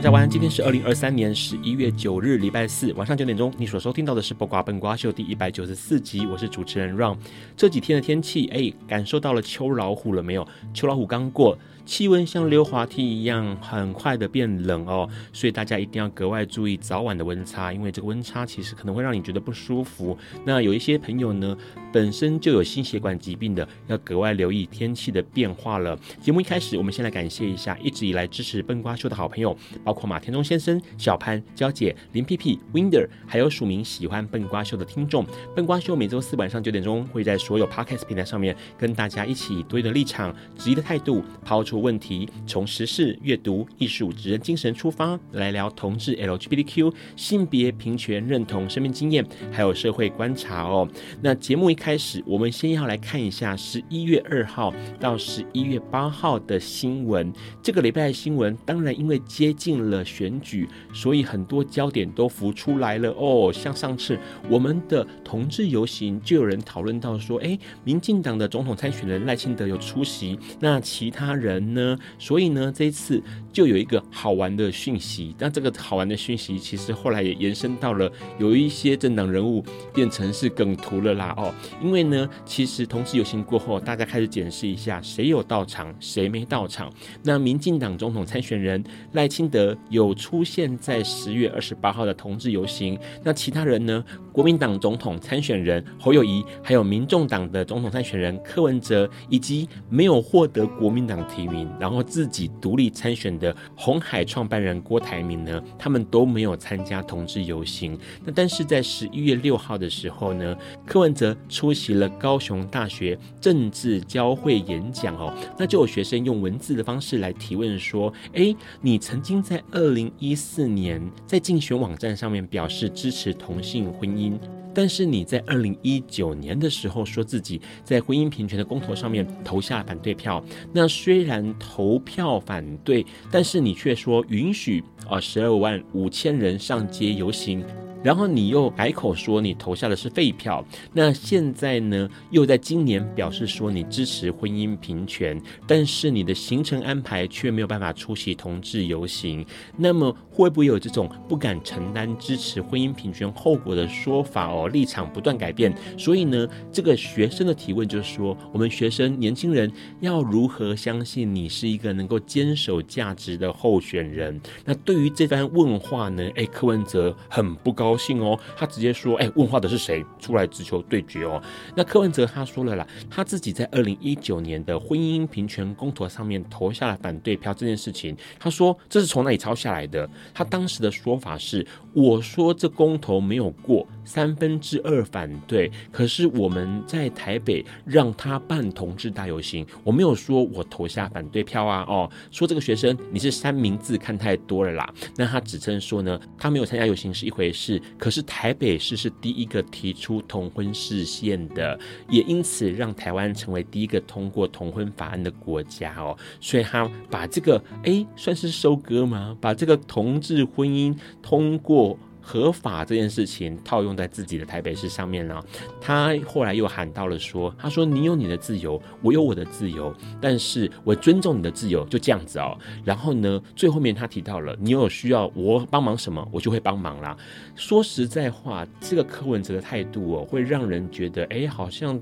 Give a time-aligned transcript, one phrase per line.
[0.00, 3.52] 大家晚安，今天是二零二三年十一月九日，礼拜四晚上九点钟。
[3.58, 7.18] 你所收听到的是《不瓜笨瓜秀》第一百九十四集，我是主持人 Ron。
[7.54, 10.48] 这几天的天气，哎，感受到了秋老虎了没有？
[10.72, 11.54] 秋老虎刚过。
[11.90, 20.16] 气温像溜滑梯一样，很快的变冷哦，所以大家一定要格外注意早晚的温差，因为这个温差其实可能会让你觉得不舒服。
[20.44, 21.58] 那有一些朋友呢，
[21.92, 25.98] 本身就有心血管疾病的，要格外留意天气的变化了。
[26.22, 35.26] 节目一开始，我们先来感谢一下一直以来支持笨瓜秀的好朋友，包括马田中先生、小潘、娇姐、林屁屁、Winder，还有署名喜欢笨瓜秀的听众。
[35.56, 50.88] 笨瓜秀每周四晚上九点钟会在所有 Podcast 平台上面跟大家一起多的立场、质疑的态度抛出问题，从时事、阅读、艺术、职人精神出发，来聊同志、LGBTQ、性别平权、认同、生命经验，还有社会观察哦。
[51.20, 57.32] 那节目一开始，我们先要来看一下十一月二号到十一月八号的新闻。
[57.62, 63.52] 这个礼拜的新闻，当然因为接近了选举，所以很多焦点都浮出来了哦。
[63.52, 71.59] 像上次我们的同志游行，就有人讨论到说，哎，民进党的总统参选人赖清德有出席，那其他人。
[71.60, 73.22] 呢，所以呢，这一次
[73.52, 75.34] 就有一个好玩的讯息。
[75.38, 81.52] 那这个好玩的讯息，其实后来也延伸到了有一些政党人物变成是梗图了啦哦。
[81.82, 86.92] 因为呢，其实同志游行过后，大家开始检视一下谁有到场，谁没到场。
[87.22, 88.82] 那民进党总统参选人
[89.12, 94.04] 赖清德有出现在十月二十八号的同志游行，那其他人呢？
[94.32, 107.98] 国民党总统参选人侯友谊，还有民众党的总统参选人柯文哲，以及没有获得国民党提名，然后自己独立参选的红海创办人郭台铭呢，他们都没有参加同志游行。
[108.24, 110.56] 那但是在十一月六号的时候呢，
[110.86, 124.38] 柯文哲出席了高雄大学政治交会演讲哦，那就有学生用文字的方式来提问说：哎，你曾经在二零一四年在竞选网站上面表示支持同性婚姻。
[124.72, 130.40] 但是你在二零一九年的时候说自己在婚姻平权的公投上面投下反对票，
[130.72, 137.64] 那虽然投票反对，但是你却说允许啊十二万五千人上街游行。
[138.02, 149.44] 然后你又改口说你投下的是废票，那现在呢，又在今年表示说你支持婚姻平权，但是你的行程安排却没有办法出席同志游行，
[149.76, 154.68] 那么会不会有这种不敢承担支持婚姻平权后果的说法哦？
[154.68, 164.40] 立场不断改变，所以呢，这个学生的提问就是说，我们学生年轻人要如何相信你是一个能够坚守价值的候选人？
[164.64, 167.89] 那对于这番问话呢，哎，柯文哲很不高。
[167.90, 170.04] 高兴哦，他直接说：“哎，问话的是谁？
[170.20, 171.42] 出来直球对决哦。”
[171.74, 180.08] 那柯文哲他说了啦，他自己在二零一九年的婚姻平权公投上面投下了反对票这件事情，他说这是从哪里抄下来的？
[180.32, 194.92] 他当时的说法是：“我说这公投没有过，三分之二反对，可是我们在台北让他办同志大游行，我没有说我投下反对票啊。”哦，说这个学生你是三明治看太多了啦。
[195.16, 197.80] 那他指称说呢，他没有参加游行是一回事。
[197.98, 201.78] 可是台北市是第一个提出同婚释宪的，
[202.08, 206.16] 也因此让台湾成为第一个通过同婚法案的国家哦。
[206.40, 209.36] 所以他把这个哎，算是收割吗？
[209.40, 211.89] 把这个同志婚姻通过
[212.20, 215.42] 合法这件事情套用在自己的台北市上面呢，
[215.80, 227.16] 他后来又喊到了说：“他说你有你的自由，我有我的自由，但是我尊重你的自由，就这样子哦。”然后呢，最后面他提到了，你有需要我帮忙什么，我就会帮忙啦。
[227.56, 232.00] 说实在话，这个柯文哲的态度哦，会让人觉得，哎，好像。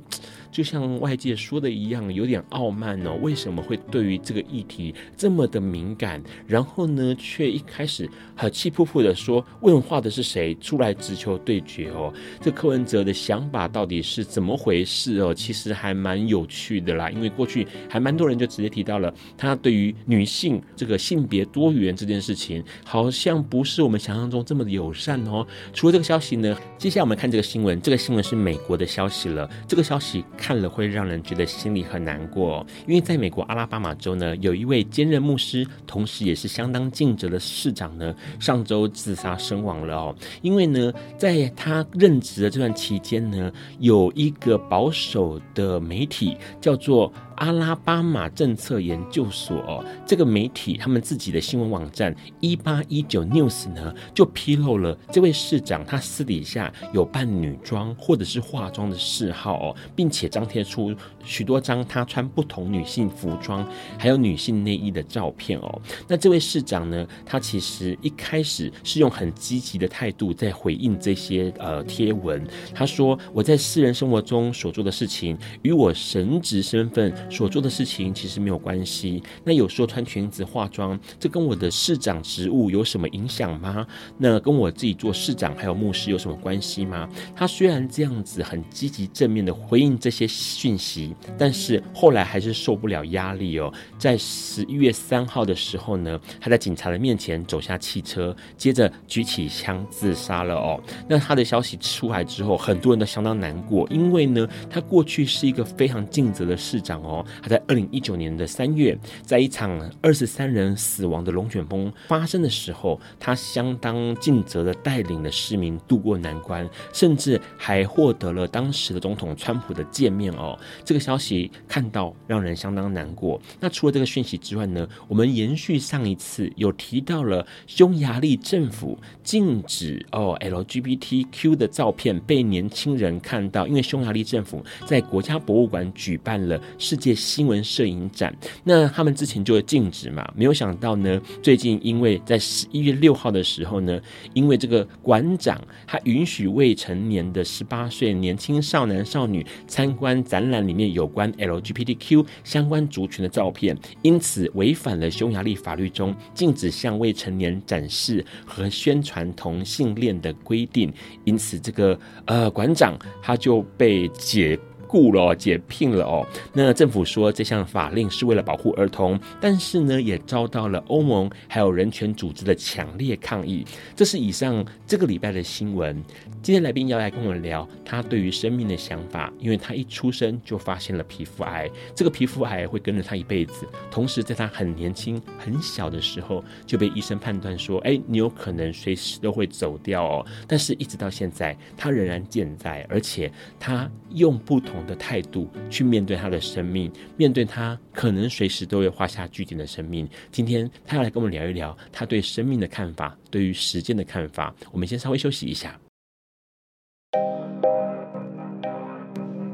[0.51, 3.19] 就像外界说的一样，有点傲慢哦。
[3.21, 6.23] 为什么会对于这个议题这么的敏感？
[6.47, 10.55] 然后呢，却一开始很气扑扑的说：“问话的是谁？
[10.57, 15.35] 出来直球对决哦。”这柯文哲的想法到底是怎么回事哦？
[15.35, 17.11] 其实还蛮有趣的啦。
[17.11, 25.47] 因为过去还蛮多人就直接提到了他对于女性这个性别多元这件事情，好像不是我们想象中这么的友善哦。
[25.73, 29.49] 除了这个消息呢，接下来我们看这个新闻，这个新闻是美国的消息了。
[29.67, 30.25] 这个消息。
[30.39, 40.17] 看了会让人觉得心里很难过，因为在美国阿拉巴马州呢，有一位兼任牧师，同时也是相当尽责的市长呢，上周自杀身亡了哦。
[40.41, 47.13] 因为呢，在他任职的这段期间呢，有一个保守的媒体叫做。
[47.39, 60.95] 阿拉巴马政策研究所哦，这个媒体他们自己的新闻网站一八一九 News 呢，就披露了这位市长他私底下有扮女装或者是化妆的嗜好哦，并且张贴出
[61.29, 63.67] 许多张他穿不同女性服装
[63.99, 65.81] 还有女性内衣的照片哦。
[66.09, 72.45] 那这位市长呢，他其实一开始是用很积极的态度在回应这些呃贴文。
[72.75, 79.23] 他说：“我在私人生活中所做的事情，与我神职身份。”所做的事情其实没有关系。
[79.45, 83.87] 那有说穿裙子化妆，这跟我的市长职务有什么影响吗？
[84.17, 87.09] 那跟我自己做市长还有牧师有什么关系吗？
[87.37, 93.73] 他虽然这样子很积极正面的回应这些讯息，但是后来还是受不了压力哦。
[93.99, 100.81] 在十一月三号的时候呢，他在警察的面前走下汽车，接着举起枪自杀了哦。
[101.09, 107.25] 那他的消息出来之后，很多人都相当难过，因为呢，他过去是一个非常尽责的市长哦。
[107.43, 109.71] 他在二零一九年的三月，在一场
[110.01, 120.59] 二十三人死亡的龙卷风发生的时候，他相当尽责的带领了市民渡过难关，甚至还获得了当时的总统川普的见面哦。
[120.85, 123.41] 这个消息看到让人相当难过。
[123.59, 137.15] 那除了这个讯息之外呢，我们延续上一次有提到了匈牙利政府禁止哦 LGBTQ 的照片被年轻人看到，因为匈牙利政府在国家博物馆举办了世界。
[137.15, 138.35] 新闻摄影展，
[138.65, 144.01] 那他们之前就会禁止嘛，没有想到呢，最近因为在十一月六号的时候呢，
[144.35, 160.93] 因为这个馆长他允许未成年的十八岁年轻少男少女参观展览里面有关 LGBTQ 相关族群的照片，因此违反了匈牙利法律中禁止向未成年展示和宣传同性恋的规定，
[161.25, 164.59] 因此这个呃馆长他就被解。
[164.89, 166.27] 雇了，解聘了哦。
[166.53, 173.65] 那政府说这项法令是为了保护儿童，但是呢，也遭到了欧盟还有人权组织的强烈抗议。
[173.95, 176.03] 这是以上这个礼拜的新闻。
[176.43, 183.67] 今天来宾要来跟我们聊他对于生命的想法，因为他一出生就发现了皮肤癌，这个皮肤癌会跟着他一辈子。
[183.91, 200.09] 同时，在他很年轻、很小的时候就被医生判断说：“哎，你有可能随时都会走掉哦。”但是，一直到现在，他仍然健在，而且他用不同的态度去面对他的生命，面对他可能随时都会画下句点的生命。
[200.31, 204.55] 今天他要来跟我们聊一聊他对生命的看法，对于时间的看法。
[204.73, 205.79] 我们先稍微休息一下。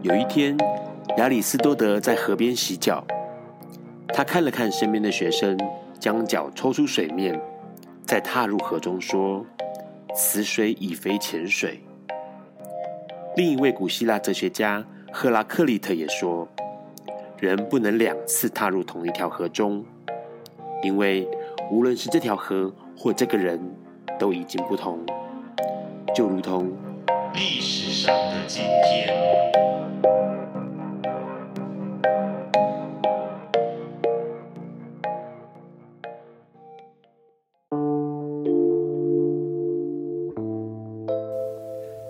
[0.03, 0.57] 有一天，
[1.17, 3.07] 亚里斯多德在河边洗脚，
[4.09, 5.59] 他看了看身边的学生，
[5.99, 7.41] 将脚抽出水面，
[8.05, 9.45] 再踏入河中，说
[10.15, 11.81] ：“此水已非前水。”
[13.37, 14.85] 另一位古希腊哲学家。
[15.17, 16.47] 赫拉克利特也说
[17.39, 19.85] ：“人不能两次踏入同一条河中，
[20.83, 21.25] 因为
[21.71, 23.61] 无论是这条河或这个人，
[24.19, 24.99] 都已经不同，
[26.13, 26.73] 就如同
[27.33, 29.15] 历史上的今天。”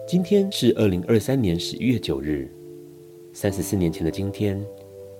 [0.08, 2.50] 今天是二零二三年十一月九日。
[3.36, 4.64] 三十四年前的今天，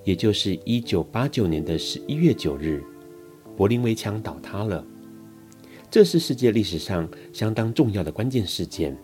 [0.05, 2.81] 也就是一九八九年的十一月九日，
[3.57, 4.87] 柏林围墙倒塌了。
[5.91, 8.97] 这是世界历史上相当重要的关键事件。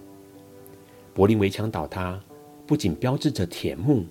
[1.13, 2.23] 柏林围墙倒塌
[2.65, 4.05] 不仅标志着铁幕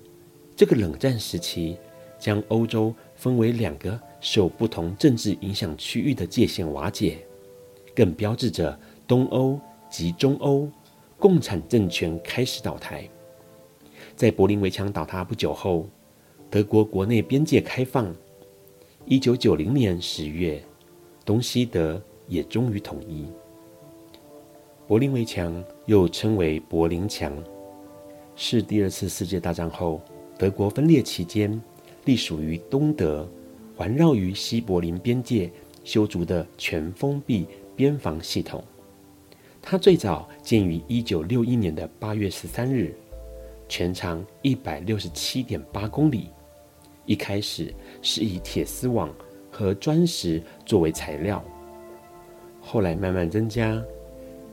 [0.54, 1.78] 这个冷战时期
[2.20, 7.26] 将欧洲分为两个受不同政治影响区域的界限瓦解，
[7.96, 8.78] 更标志着
[9.08, 9.58] 东欧
[9.90, 10.70] 及中欧，
[11.18, 13.10] 共产政权开始倒台。
[14.20, 15.88] 在柏林围墙倒塌不久后，
[16.50, 18.14] 德国国内边界开放。
[19.06, 20.62] 一九九零年十月，
[21.24, 23.28] 东西德也终于统一。
[24.90, 27.34] 柏林围墙又称为柏林墙，
[28.36, 30.02] 是第二次世界大战后
[30.38, 31.58] 德国分裂期间，
[32.04, 33.26] 隶属于东德，
[33.74, 35.50] 环绕于西柏林边界
[35.86, 38.62] 修筑的全封闭边防系统。
[39.62, 42.94] 它最早建于一九六一年的八月十三日。
[43.70, 46.32] 全长一百六十七点八公里，
[47.06, 49.14] 一开始是以铁丝网
[49.52, 51.42] 和砖石作为材料，
[52.60, 53.82] 后来慢慢增加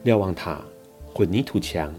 [0.05, 0.63] 瞭望塔、
[1.15, 1.93] 混凝土墙、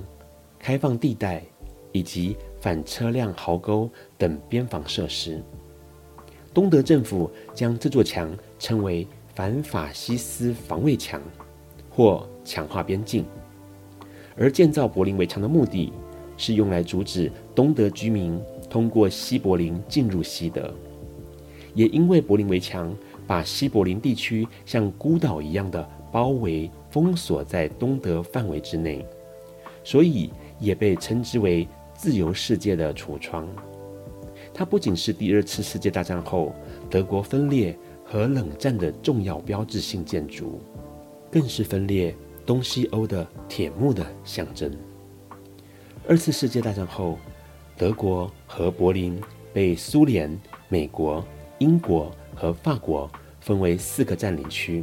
[0.59, 1.43] 开放地带
[1.91, 5.43] 以及反车辆壕沟等边防设施。
[6.53, 11.21] 东德政府将这座墙称为反法西斯防卫墙，
[11.89, 13.25] 或强化边境。
[14.35, 15.91] 而建造柏林围墙的目的，
[16.37, 18.39] 是用来阻止东德居民
[18.69, 20.73] 通过西柏林进入西德，
[21.73, 29.05] 也因为柏林围墙把西柏林地区像孤岛一样的包围封锁在东德范围之内，
[29.83, 30.29] 所以
[30.59, 33.47] 也被称之为自由世界的橱窗。
[34.53, 36.53] 它不仅是第二次世界大战后
[36.89, 40.61] 德国分裂和冷战的重要标志性建筑，
[41.31, 42.15] 更是分裂
[42.45, 44.71] 东西欧的铁幕的象征。
[46.09, 47.17] 二次世界大战后，
[47.75, 49.21] 德国和柏林
[49.51, 51.21] 被苏联、美国、
[51.57, 53.11] 英国和法国
[53.41, 54.81] 分为四个占领区。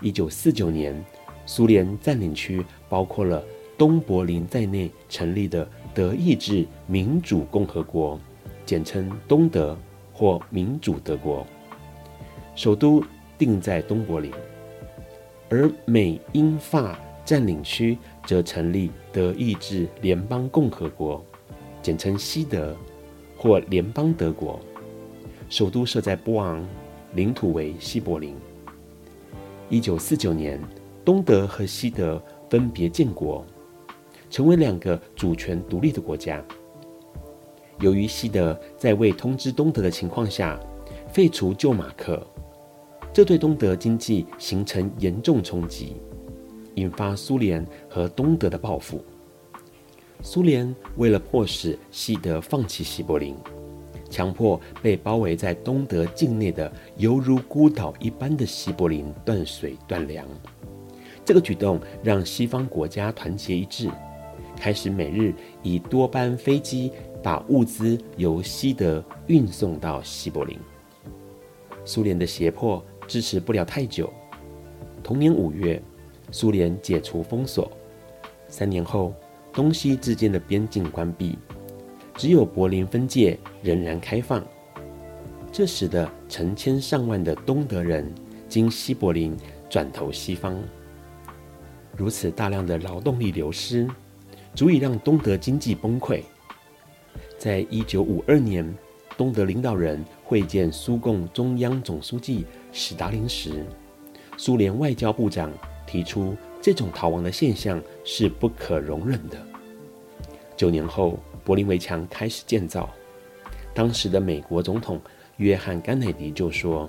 [0.00, 1.04] 一九四九年，
[1.46, 3.42] 苏联占领区包括了
[3.76, 8.16] 东柏林在内成立的德意志民主共和国，
[8.64, 9.76] 简称东德
[10.12, 11.44] 或民主德国，
[12.54, 13.02] 首都
[13.36, 14.30] 定在东柏林，
[15.48, 16.96] 而美、英、法
[17.30, 17.96] 占领区
[18.26, 21.24] 则成立德意志联邦共和国，
[21.80, 22.76] 简称西德
[23.36, 24.58] 或联邦德国，
[25.48, 26.66] 首都设在波昂，
[27.14, 28.34] 领土为西柏林。
[29.68, 30.60] 一九四九年，
[31.04, 33.46] 东德和西德分别建国，
[34.28, 36.44] 成为两个主权独立的国家。
[37.78, 40.58] 由于西德在未通知东德的情况下
[41.12, 42.26] 废除旧马克，
[43.12, 45.94] 这对东德经济形成严重冲击。
[46.74, 49.04] 引发苏联和东德的报复。
[50.22, 53.34] 苏联为了迫使西德放弃西柏林，
[54.10, 60.26] 强迫被包围在东德境内的犹如孤岛一般的西柏林断水断粮。
[61.24, 63.88] 这个举动让西方国家团结一致，
[64.56, 70.58] 开始每日以多班飞机把物资由西德运送到西柏林。
[71.84, 74.12] 苏联的胁迫支持不了太久，
[75.02, 75.82] 同年五月。
[76.30, 77.70] 苏联解除封锁，
[78.48, 79.14] 三年后，
[79.52, 81.38] 东西之间的边境关闭，
[82.14, 84.44] 只有柏林分界仍然开放。
[85.52, 88.08] 这使得成千上万的东德人
[88.48, 89.36] 经西柏林
[89.68, 90.56] 转投西方。
[91.96, 93.88] 如此大量的劳动力流失，
[94.54, 96.22] 足以让东德经济崩溃。
[97.36, 98.72] 在一九五二年，
[99.16, 103.66] 东德领导人会见苏共中央总书记史达林时，
[104.36, 105.52] 苏联外交部长。
[105.90, 109.36] 提出这种逃亡的现象是不可容忍的。
[110.56, 112.88] 九年后，柏林围墙开始建造，
[113.74, 115.00] 当时的美国总统
[115.38, 116.88] 约翰·甘乃迪就说：“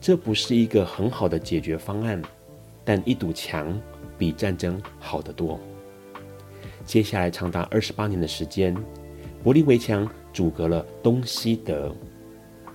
[0.00, 2.22] 这不是一个很好的解决方案，
[2.86, 3.78] 但一堵墙
[4.16, 5.60] 比战争好得多。”
[6.86, 8.74] 接下来长达二十八年的时间，
[9.44, 11.94] 柏林围墙阻隔了东西德，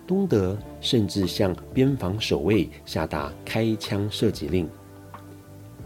[0.05, 4.69] 东德甚至向边防守卫下达开枪射击令。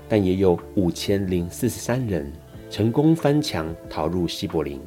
[0.08, 2.32] 但也有五千零四十三人
[2.70, 4.80] 成功翻墙逃入西柏林，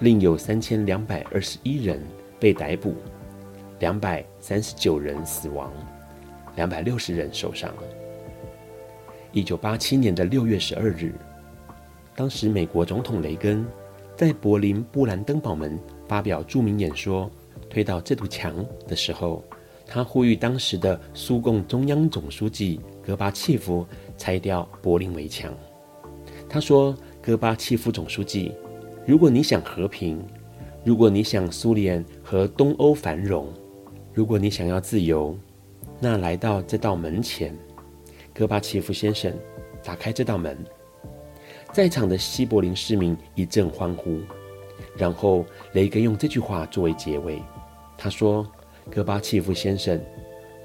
[0.00, 2.02] 另有三千两百二十一人
[2.38, 2.94] 被逮捕，
[3.78, 5.72] 两百三十九人死亡，
[6.56, 7.72] 两百六十人受伤。
[9.32, 11.14] 一九八七年的六月十二日，
[12.16, 13.64] 当时美国总统雷根
[14.16, 17.30] 在柏林布兰登堡门发表著名演说，
[17.68, 18.54] 推倒这堵墙
[18.88, 19.44] 的时候，
[19.86, 23.86] 他呼吁当时的苏共中央总书记戈巴契夫。
[24.20, 25.50] 拆掉柏林围墙。
[26.46, 28.52] 他说：“戈巴契夫总书记，
[29.06, 30.22] 如果你想和平，
[30.84, 33.48] 如果你想苏联和东欧繁荣，
[34.12, 35.34] 如果你想要自由，
[35.98, 37.56] 那来到这道门前，
[38.34, 39.32] 戈巴契夫先生，
[39.82, 40.54] 打开这道门。”
[41.72, 44.20] 在场的西柏林市民一阵欢呼。
[44.98, 47.42] 然后雷根用这句话作为结尾，
[47.96, 48.46] 他说
[48.90, 49.98] ：“戈巴契夫先生，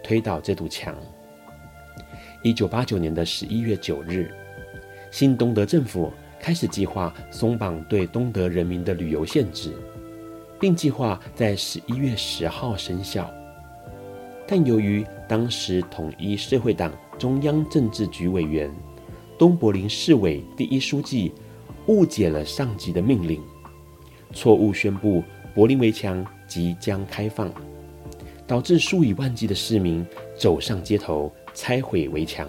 [0.03, 0.93] 推倒这堵墙。”
[2.45, 4.31] 一九八九年的十一月九日，
[5.09, 9.73] 新东德政府开始计划松绑对东德人民的旅游限制，
[10.59, 13.27] 并计划在十一月十号生效。
[14.45, 18.71] 但由于当时统一社会党中央政治局委员、
[19.39, 21.31] 东柏林市委第一书记
[21.87, 23.41] 误解了上级的命令，
[24.33, 25.23] 错误宣布
[25.55, 27.51] 柏林围墙即将开放，
[28.45, 30.05] 导致数以万计的市民
[30.37, 32.47] 走上街头拆毁围墙。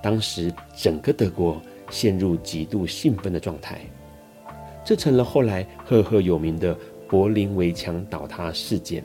[0.00, 3.80] 当时整个德国陷入极度兴奋的状态，
[4.84, 6.76] 这成了后来赫赫有名的
[7.08, 9.02] 柏林围墙倒塌事件。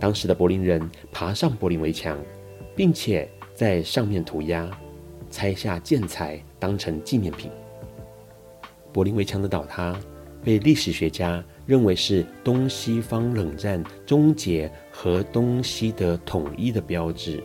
[0.00, 2.18] 当时的柏林人爬上柏林围墙，
[2.74, 4.70] 并且在上面涂鸦，
[5.30, 7.50] 拆下建材当成纪念品。
[8.92, 9.98] 柏林围墙的倒塌
[10.42, 17.42] 被历史学家认为是东西方冷战终结和东西德统一的标志。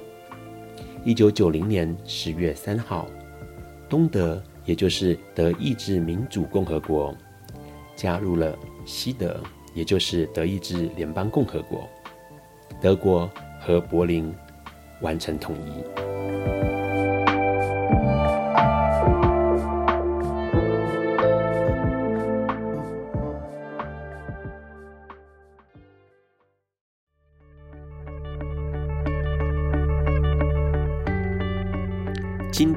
[1.05, 3.07] 一九九零年十月三号，
[3.87, 7.15] 东德也就是德意志民主共和国
[7.95, 9.41] 加入了西德，
[9.73, 11.87] 也就是德意志联邦共和国，
[12.81, 13.29] 德国
[13.61, 14.31] 和柏林
[15.01, 15.98] 完成统一。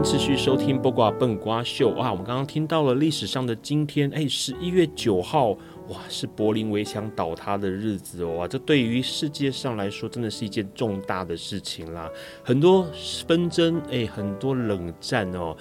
[0.00, 2.10] 迎持续收听《八卦笨瓜秀》哇！
[2.10, 5.50] 我们刚刚听到了历史上的今天，哎，十一月九号，
[5.88, 8.36] 哇，是柏林围墙倒塌的日子哦！
[8.38, 12.08] 哇，这对于世界上来说，真的是一件重大的事情啦。
[12.42, 12.86] 很多
[13.26, 15.54] 纷争，哎，很多冷战哦。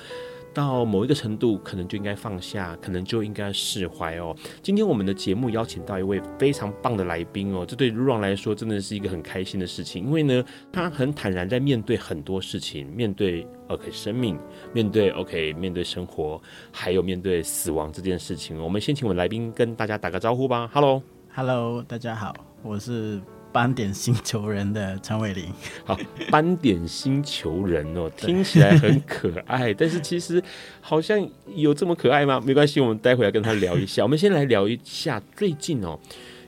[0.53, 4.33] 到某一个程度，可能就应该放下，可能就应该释怀哦。
[4.63, 14.37] 今天我们的节目邀请到一位非常棒的来宾哦，这对 Ron 来说真的是一个很开心的事情，因为呢，他很坦然在面对很多事情，面对 OK 生命，
[14.73, 18.61] 面对 OK 面对生活，还有面对死亡这件事情。
[18.61, 20.69] 我们先请我们来宾跟大家打个招呼吧。
[20.73, 23.21] Hello，Hello，大家好，我是。
[23.51, 25.45] 斑点星球人的陈伟林，
[25.83, 25.97] 好，
[26.29, 30.39] 斑点星球人哦，听起来很可爱，但是其实
[30.79, 32.39] 好像有这么可爱吗？
[32.45, 34.03] 没关系，我们待会要跟他聊一下。
[34.05, 35.99] 我们先来聊一下最近哦，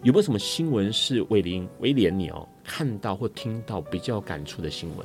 [0.04, 5.04] 有没有什么新闻是伟林威廉你哦看到或听到比较感触的新闻？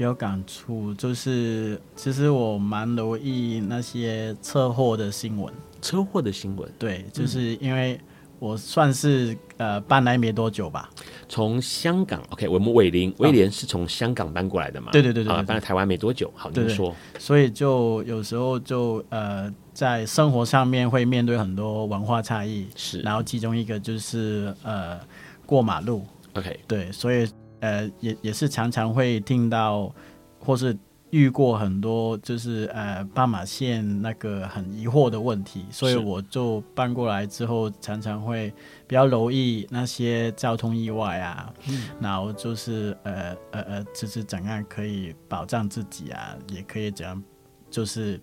[0.00, 8.00] 比较感触就是，其实我蛮留意那些车祸的新闻，车祸的新闻，对，就是因为。
[8.38, 10.88] 我算是呃搬来没多久吧，
[11.28, 14.90] 从香港，OK，我们伟林威廉是从香港搬过来的嘛？
[14.92, 16.96] 对对对对，搬来台湾没多久，好，您说。
[17.18, 23.00] 所以就有时候就呃在生活上面会面对很多文化差异，是。
[23.00, 24.98] 然后其中一个就是呃
[25.44, 27.28] 过马路，OK，对，所以
[27.60, 29.94] 呃也也是常常会听到
[30.38, 30.76] 或是。
[31.12, 38.48] 遇过很多就是呃斑马线那个很疑惑的问题，所以我就搬过来之后，常常会
[38.86, 47.20] 比较留意那些交通意外啊，嗯、然后就是呃呃呃，就是怎样可以保障自己啊，也可以怎样
[47.68, 48.20] 就是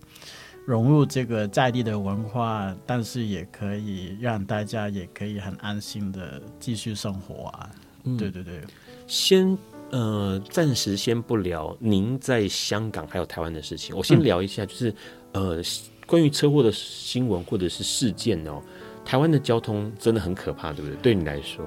[0.66, 7.70] 融入这个在地的文化，但是也可以让大家也可以很安心的继续生活啊。
[8.04, 8.62] 嗯、对对对，
[9.08, 9.58] 先。
[9.90, 14.90] 呃，暂时先不聊您在香港还有台湾的事情，我先聊一下，就是、
[15.32, 15.62] 嗯、呃，
[16.06, 18.60] 关于车祸的新闻或者是事件哦。
[19.02, 20.96] 台湾的交通真的很可怕，对不对？
[21.00, 21.64] 对你来说，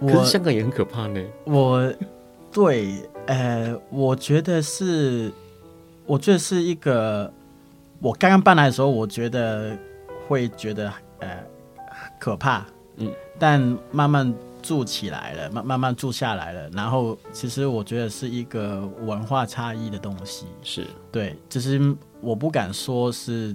[0.00, 1.22] 可是香港也很可怕呢。
[1.44, 1.94] 我
[2.50, 2.92] 对，
[3.26, 5.30] 呃，我觉得是，
[6.06, 7.32] 我觉得是一个，
[8.00, 9.78] 我刚刚搬来的时候，我觉得
[10.26, 11.40] 会觉得呃
[12.18, 13.60] 可怕，嗯，但
[13.92, 14.34] 慢慢。
[14.64, 16.70] 住起来了，慢慢慢住下来了。
[16.70, 20.46] 然后，其实我觉得是一个文化差异的东西。
[20.62, 23.54] 是对，就是我不敢说是，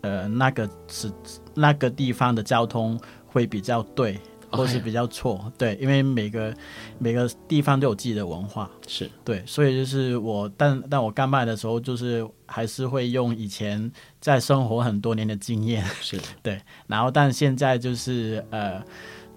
[0.00, 1.08] 呃，那个是
[1.54, 4.18] 那个地方的交通会比较对，
[4.50, 5.52] 或是比较错。
[5.56, 6.52] 对，因为每个
[6.98, 8.68] 每个地方都有自己的文化。
[8.88, 15.84] 是对，所以就是我，但但我刚卖的时候，就是还是会用以前在生活很多年的经验。
[16.00, 18.82] 是 对，然后但现在就是呃。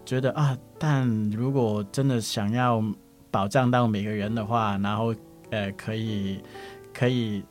[0.05, 2.81] 觉得啊，但如果真的想要
[3.29, 5.13] 保障到每个人的话，然后
[5.51, 6.39] 呃，可以
[6.93, 7.43] 可以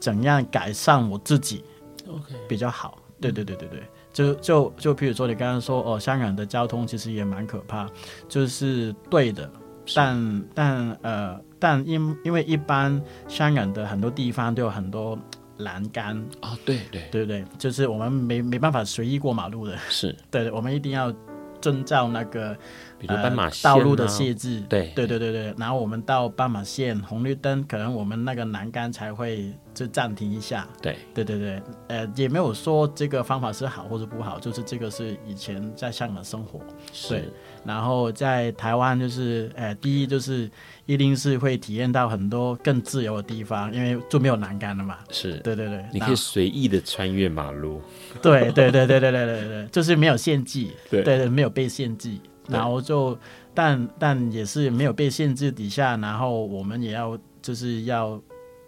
[0.00, 1.64] 怎样改善我自己
[2.08, 2.98] ，OK，比较好。
[3.20, 7.88] 对对对对对，就就就譬如说你刚刚说哦，香港的交通其实也蛮可怕，
[8.28, 9.50] 就是对的，
[9.94, 15.18] 但但呃但因因为一般香港的很多地方都有很多
[15.56, 16.16] 栏杆。
[16.40, 17.02] 啊、哦，对对。
[17.10, 20.14] 对对，就是我们没没办法随意过马路的，是。
[20.30, 21.12] 对，我们一定要
[21.60, 22.56] 遵照那个。
[23.00, 30.66] 比如斑马线、啊呃、道路的限制，对对对对对，然后我们到斑马线红绿灯，可能我们那个栏杆才会就暂停一下。
[30.82, 36.58] 对对对对，呃，也没有说这个方法是好或者不好，就是这个是以前在香港生活，
[36.92, 37.28] 是对。
[37.64, 40.50] 然后在台湾就是，呃，第一就是
[40.86, 44.98] 一定是会体验到很多更自由的地方，因为就没有栏杆了嘛。
[45.10, 47.82] 是对对对，你可以随意的穿越马路。
[48.22, 50.66] 对对对对对对对对，就是没有限制。
[50.90, 52.16] 对对对，没有被限制。
[52.48, 53.18] 然后就，
[53.52, 58.18] 但但也是没有被限制底下，然后我们也要就是要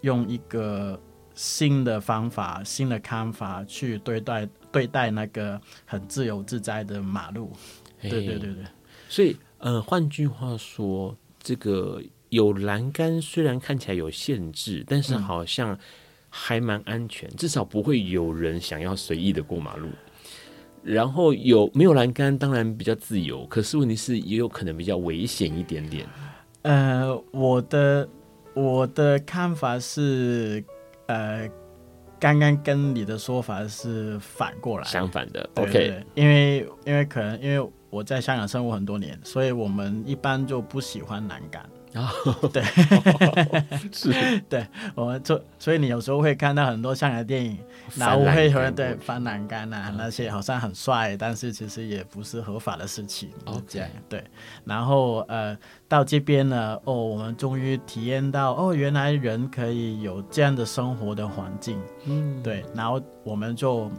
[0.03, 1.01] 用一个
[1.35, 7.51] 新的方法、新的看法去对待对待那个很自由自在的马路。
[8.03, 8.65] 对对对对。
[9.11, 15.77] 所以，呃，换句话说，这个有栏杆虽然看起来有限制，但是好像
[16.29, 19.89] 还蛮安全，嗯、至少不会有人想要随意的过马路。
[20.83, 22.39] 然后有没有栏杆？
[22.39, 26.07] 当然比较自由，可是问题是也有可能比较危险一点点。
[26.63, 28.09] 呃，我的
[28.55, 30.65] 我的看法是，
[31.07, 31.47] 呃，
[32.19, 35.51] 刚刚跟你的说法是反过来，相反的。
[35.55, 41.63] 对对对 OK，因为因为可能因为我在香港生活很多年，所以我们一般就不喜欢栏杆。
[41.93, 42.63] 啊、oh, 对，
[43.91, 44.13] 是，
[44.49, 47.59] 对，我们就所以你有时候会看到很多香港电影，
[47.97, 53.31] 然后会有人对翻栏杆啊，那些好像很帅，但是其实也不是合法的事情。
[53.45, 54.23] OK，这样对，
[54.65, 63.91] 然后呃到这边呢，哦，我们终于体验到哦，原来人可以有这样的生活的环境，嗯，对，然后我们就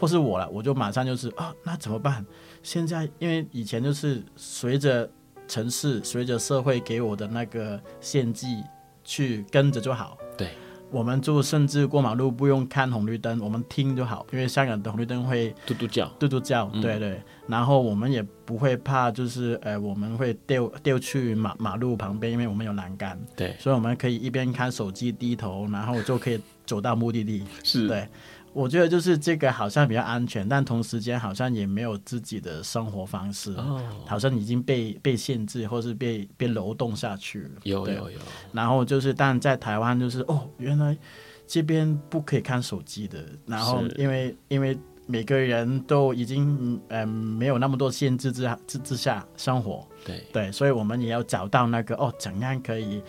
[0.00, 2.26] 或是我了，我就马上就是啊，那怎么办？
[2.64, 5.08] 现在因为以前就是随着。
[5.48, 8.62] 城市随着社会给我的那个献祭
[9.02, 10.16] 去跟着就好。
[10.38, 10.50] 对，
[10.92, 16.70] 我们就甚至过马路不用看红绿灯，我们听就好，因为香港的红绿灯会嘟嘟叫，嘟嘟叫。
[16.72, 23.18] 嗯、对对，然后我们也不会怕，就是呃，我们会掉掉去马马路旁边，因为我们有栏杆。
[23.34, 27.44] 对，所以我们可以一边看手机低头，然后就可以走到目的地。
[27.64, 28.06] 是，对。
[28.52, 37.50] 我觉得就是这个好像比较安全，但同时间好像也没有自己的生活方式，哦、好像已经被被限制，或是被被流动下去了。
[37.62, 38.18] 有有有。
[38.52, 40.98] 然后就是，但在台湾就是哦，原来
[41.46, 43.24] 这边不可以看手机的。
[43.46, 49.86] 然后因为因为每个人都已经嗯、呃、没有那么多限制之之之下生活。
[50.04, 53.00] 对对，所以我们也要找到那个哦，怎样可以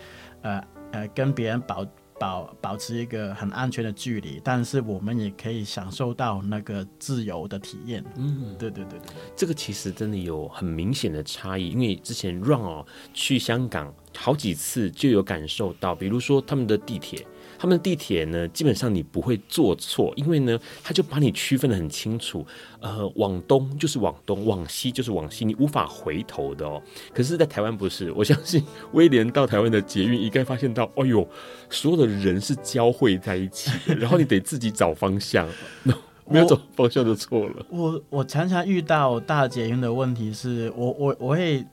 [0.42, 1.84] 呃呃跟别人保。
[2.22, 8.04] 保保持一个很安全的距离，但是我们也可以享受到那个自由的体验。
[8.16, 17.26] 嗯，对对对对，这个其实真的有很明显的差异，因为之前 Run 哦去香港好几次就有感受到，比如说他们的地铁。
[17.62, 22.44] 他们的地铁呢，基本上你不会坐错，因为呢，他就把你区分的很清楚。
[22.80, 26.82] 呃，往东就是往东，往西就是往西，你无法回头的哦。
[27.14, 31.24] 可是，在台湾不是，我相信威廉到台湾的捷运应该发现到，哎呦，
[31.70, 35.48] 所有的人是交汇在一起的， 然后你得自己找方向，
[36.26, 37.64] 没有找方向就错了。
[37.70, 41.64] 我我，我常常遇到大捷运的问题是我我我会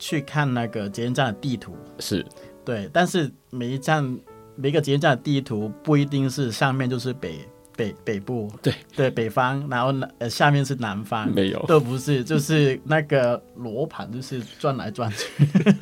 [0.00, 2.26] 去看那个捷运站的地图，是
[2.64, 4.18] 对，但是每一站。
[4.56, 7.38] 每个捷运站的地图不一定是上面就是北
[7.74, 15.26] 北北部，对对北方，然后南呃下面是南方，没有都不是，就是那个罗盘就是转来转去。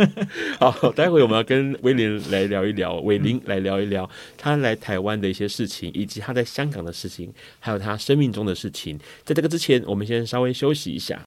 [0.61, 8.96] 好，待会我们要跟威廉来聊一聊，伟林来聊一聊他来台湾的一些事情，以及他在香港的事情，还有他生命中的事情。
[9.24, 11.20] 在这个之前，我们先稍微休息一下。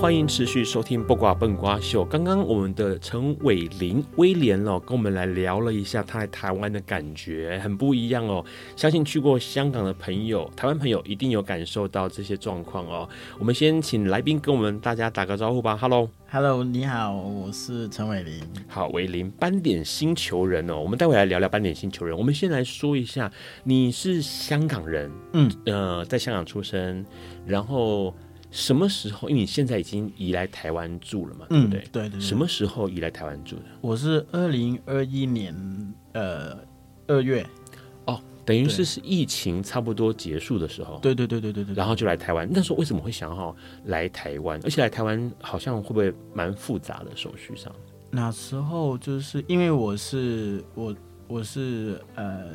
[0.00, 2.04] 欢迎持续收听《不瓜笨瓜秀》。
[2.08, 8.44] 刚刚我们的陈伟林威廉哦，跟我们来聊了一下他来台湾的感觉，很不一样哦。
[8.76, 13.08] 相信去过香港的朋友，台湾朋友一定有感受到这些状况哦。
[13.40, 15.76] 我们先请来宾跟我们大家打个招呼吧。
[15.76, 18.40] Hello，Hello，你好，我是陈伟林。
[18.68, 20.80] 好，伟林，斑点星球人哦。
[20.80, 22.16] 我们待会来聊聊斑点星球人。
[22.16, 23.28] 我们先来说一下，
[23.64, 27.04] 你是香港人，嗯，呃，在香港出生，
[27.44, 28.14] 然后。
[28.50, 29.28] 什么时候？
[29.28, 31.90] 因为你现在已经移来台湾住了嘛，嗯，对不对？
[31.90, 32.20] 对对对。
[32.20, 33.64] 什么时候移来台湾住的？
[33.80, 35.54] 我是二零二一年
[36.12, 36.58] 呃
[37.06, 37.46] 二月。
[38.06, 40.98] 哦，等于是是疫情差不多结束的时候。
[41.02, 41.74] 对对对对对对。
[41.74, 42.48] 然后就来台湾。
[42.50, 44.58] 那时候为什么会想要来台湾？
[44.64, 47.72] 而且来台湾好像会不会蛮复杂的手续上？
[48.10, 52.46] 那时候就是因为我是我我是呃。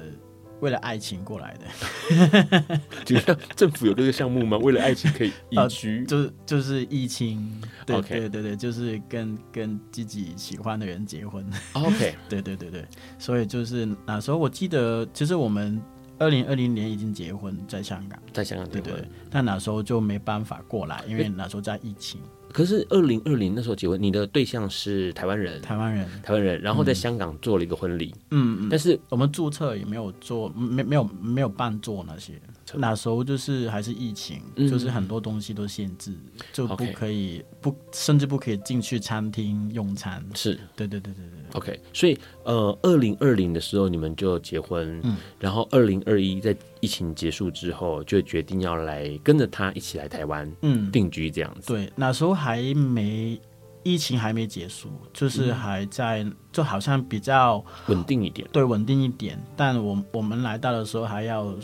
[0.64, 4.58] 为了爱情过来的，就 像政府有这个项目吗？
[4.60, 11.46] 为了爱情可以移居，呃、就就是疫情，对.对对对，就是跟跟自己喜欢的人结婚。
[11.74, 12.86] OK， 对对对对，
[13.20, 15.82] 所以就是那时候我记得，其实我们
[16.18, 18.94] 二零二零年已经结婚在香港，在香港对对，
[19.30, 22.22] 但那时候就没办法过来，因为那时候在疫情。
[22.54, 32.34] 可是二零二零那时候结婚，你的对象是台湾人，台湾人，台湾人，然后在香港做了一个婚礼，嗯嗯，但是我们注册也没有做，没没有没有办做那些，
[32.76, 36.14] 那时候就是还是疫情，嗯、就是很多东西都限制，
[36.54, 40.54] 就不可以.不，甚至不可以进去餐厅用餐，是。
[40.76, 52.34] 对对对对对，OK，所以呃，二零二零的时候你们就结婚，嗯，然后二零二一在疫情结束之后就决定要来跟着他一起来台湾，嗯，定居这样子，对，那时候。
[52.44, 53.40] 还没
[53.84, 58.46] 疫情还没结束，就是还在，嗯、就好像比较稳定一点。
[58.52, 59.42] 对，稳定一点。
[59.56, 61.56] 但我我们来到的时候还要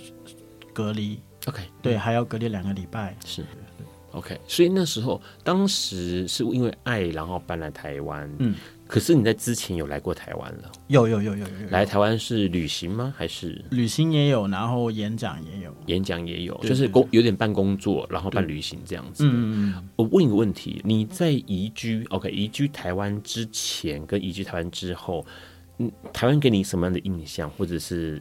[0.71, 1.19] 隔离。
[1.47, 3.17] OK，对，还要隔离两个礼拜。
[3.25, 3.43] 是
[4.11, 4.39] ，OK。
[4.47, 8.31] 所以那时候，当时是因为爱，然后搬来台湾。
[8.39, 8.55] 嗯。
[8.89, 10.71] 可是你在之前有来过台湾了？
[10.87, 11.45] 有有有有。
[11.69, 13.13] 来台湾是旅行吗？
[13.15, 19.23] 还是旅行也有，然后演讲也有，演讲也有，就是工有点半工作，然后半旅行这样子。
[19.27, 19.89] 嗯嗯。
[19.95, 25.23] 我问一个问题：你在移居 OK 移居台湾之前跟移居台湾之后，
[25.77, 28.19] 嗯，台湾给你什么样的印象，或者是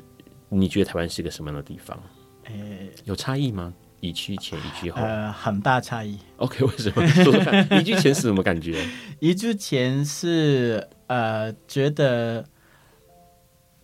[0.50, 1.98] 你觉得台湾是一个什么样的地方？
[2.44, 3.72] 诶，有差异吗？
[4.00, 6.18] 移居前、移居后，呃，很大差异。
[6.36, 7.06] OK，为什么？
[7.08, 8.86] 说说看，移居前是什么感觉？
[9.20, 12.44] 移居前是呃，觉得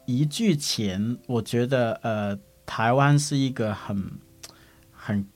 [0.07, 4.13] 移居前，我觉得呃，台湾是一个很
[4.93, 5.27] 很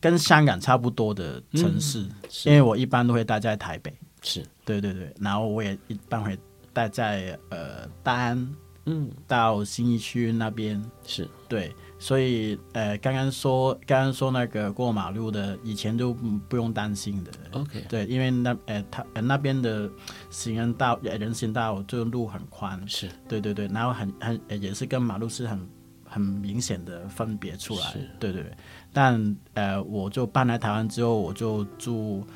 [0.00, 2.12] 跟香港差不多的城市，嗯、
[2.44, 6.38] 因为我一般都会待在台北，是对对对，然后我也一般会
[6.72, 8.54] 待在呃大安，
[8.86, 11.74] 嗯，到新一区那边，是对。
[12.02, 16.12] 所以，呃，刚刚说，刚刚说那个过马路的，以前就
[16.48, 17.30] 不用担心的。
[17.52, 19.88] OK，对，因为那，呃，他、呃、那边的
[20.28, 23.08] 行人道、人行道就路很宽，是。
[23.28, 25.64] 对对对，然后很很也是跟马路是很
[26.04, 28.52] 很明显的分别出来，对对对。
[28.92, 32.26] 但，呃，我就搬来台湾之后，我就住，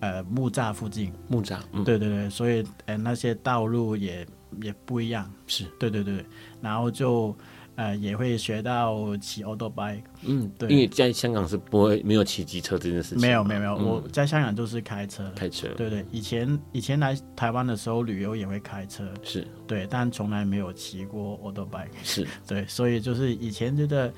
[0.00, 4.26] 呃，木栅附近，木栅，嗯、对对对，所以，呃，那些道路也
[4.60, 5.66] 也不一样，是。
[5.78, 6.26] 对对对，
[6.60, 7.32] 然后就。
[7.76, 13.20] 呃，也会学到骑 auto bike，嗯，对，因为在香港是不会没有骑机车这件事情。
[13.20, 16.06] 没有，没有，没有，我在香港就是开车，开车，对对。
[16.12, 19.46] 以前以前来台湾的时候旅游也会开车，是。
[19.66, 22.26] 对，但从来没有骑过 auto bike，是。
[22.46, 24.12] 对，所以就是以前觉得，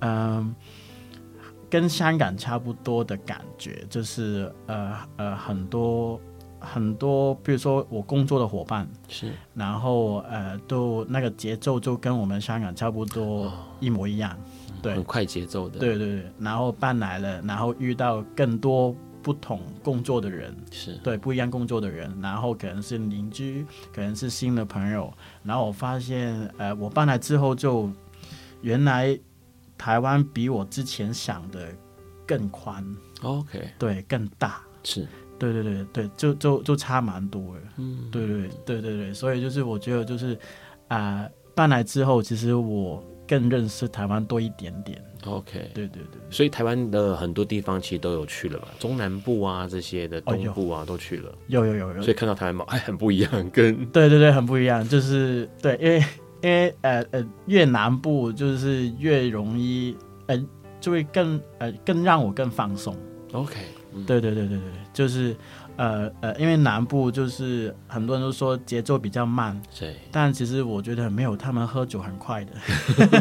[0.00, 0.54] 嗯，
[1.68, 6.20] 跟香港差不多的感觉，就是呃呃很多。
[6.64, 16.32] 很多，比如说我工作的伙伴是，然后呃，都那个节奏就跟我们香港差不多一模一样，哦、对，很快节奏的，对对对。
[16.38, 20.94] 然后搬来了，然后遇到更多不同工作的人，是。
[21.04, 27.90] 对，不一样工作的人，然后可能是邻居，可能是新的朋友，然后我发现，呃，我搬来之后就
[28.60, 29.18] 原来
[29.76, 31.68] 台湾比我之前想的
[32.26, 32.84] 更宽
[33.22, 35.06] ，OK，对，更大，是。
[35.38, 37.60] 对对对对，就就就差蛮多的。
[37.78, 40.34] 嗯，对对对对对，所以就是我觉得就是
[40.88, 45.02] 啊、呃，搬来之后，其实我更认识台湾多一点点。
[45.26, 51.32] OK，对对对，所以台湾的很多地方其实都有去了吧，中南部啊这些的东部啊、哦、都去了。
[51.48, 56.04] 有有有有，所以看到台湾嘛，哎很不一样，跟对对对很不一样，就是对，因为
[56.44, 60.38] 因为呃呃越南部就是越容易呃
[60.78, 62.94] 就会更呃更让我更放松。
[63.32, 63.54] OK。
[64.06, 64.60] 对对对对对，
[64.92, 65.34] 就是，
[65.76, 72.52] 呃呃，因为南部就是很多人都说节奏比较慢，对，但其实我觉得没有，他们喝酒很快的，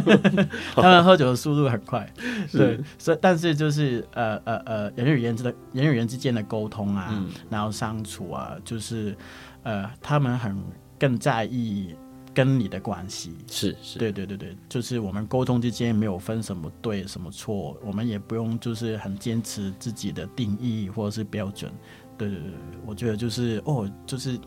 [0.75, 2.11] 他们喝酒的速度很快，
[2.51, 9.15] 对，所以但是就是呃呃呃，人与人之的人与人之间的沟通啊，嗯、然后相处啊，就是
[9.63, 10.61] 呃，他们很
[10.99, 11.95] 更在意。
[12.33, 21.71] 跟你的关系是是，对对对对，就是我们沟通之间没有分什么对什么错，我们也不用就是很坚持自己的定义或者是标准。
[22.17, 22.51] 对对对，
[22.85, 24.39] 我觉得就是哦，就是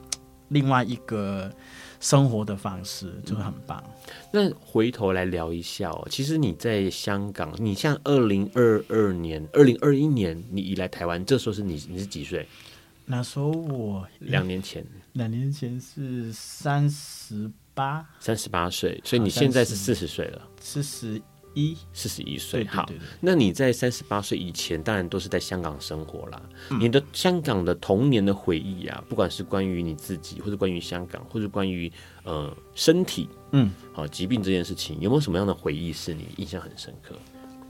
[0.49, 1.53] 另外一个
[1.99, 3.83] 生活的方式，就很棒。
[4.33, 12.46] 那回头来聊一下哦，其实你在香港，你像二零二二年、二零二一年你一来台湾，这时候是你你是几岁？
[13.05, 21.21] 那时候我两年前，两年前是三十八，三十八岁，所以你现在是四十岁了，四十
[21.53, 22.65] 一，四十一岁。
[22.65, 22.89] 好，
[23.21, 26.43] 那你在三十八岁以前，当然都是在香港生活啦。
[26.71, 31.93] 嗯、你的香港的童年的回忆啊，不管是关于你自己，或者关于香港，或者关于
[32.25, 37.15] 呃身体，嗯，好疾病这件事情，有没有什么样的回忆是你印象很深刻？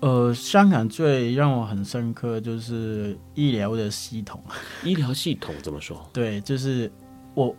[0.01, 4.40] 呃，香港最让我很深刻就是医疗的系统。
[4.85, 6.09] 医疗系统怎么说？
[6.12, 6.92] 对，就是
[7.35, 7.57] 我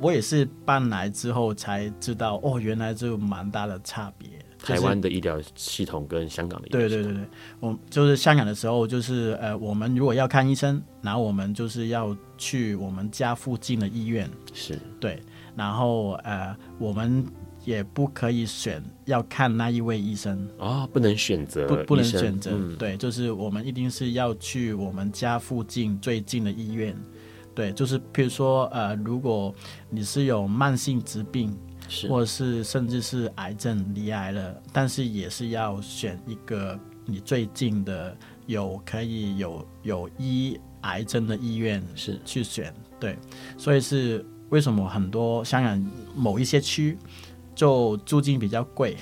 [0.00, 4.28] 我也是搬来之后才知道，哦，原来这有蛮大的差别。
[4.58, 7.02] 台湾的医疗系统跟香港的医疗系统。
[7.02, 7.28] 对对对对，
[7.60, 15.22] 我就是香港的时候，就是呃，我们如果要看医生，然后我们就是要去我们家附近的医院，是对，
[15.56, 17.24] 然后呃，我们。
[17.66, 26.96] 也不可以选要看那一位医生哦，不能选择，不不能选择，嗯，对，就是我们一定是要去我们家附近最近的医院，
[27.54, 29.54] 对，就是譬如说，呃，如果
[29.88, 31.56] 你是有慢性疾病，
[31.88, 42.20] 是，或者是甚至是癌症离癌了，但是也是要选一个你最近的有可以有有医癌症的医院是。
[42.24, 43.18] 去选，对，
[43.58, 46.96] 所以是为什么很多香港某一些区。
[47.52, 48.96] 就租金比较贵，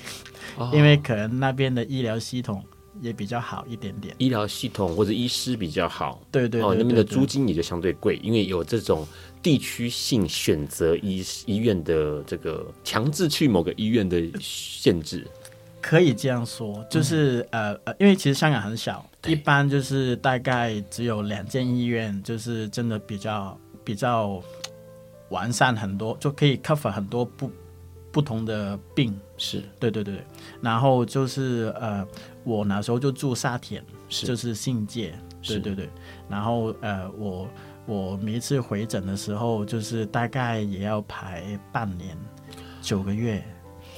[0.57, 2.61] 哦，因为可能那边的医疗系统
[3.01, 9.07] 也比较好一点点，医疗系统或者医师比较好，对对，对，对，对，哦，那边的租金也就相对贵，因为有这种
[9.41, 15.25] 地区性选择医医院的这个强制去某个医院的限制，
[15.81, 24.41] 可以这样说，就是、嗯、呃呃，因为其实香港很小，一般就是大概只有两间医院，就是真的比较比较
[25.29, 27.49] 完善很多，就可以 cover 很多不。
[28.19, 30.21] 不同的病是对对对，
[30.59, 32.05] 然后就是呃，
[32.43, 34.27] 我那时候就住沙田，是。
[34.27, 35.89] 就是信界，对对对，
[36.27, 37.47] 然后呃，我
[37.85, 42.17] 我每一次回诊的时候，就是大概也要排半年
[42.81, 43.41] 九个月。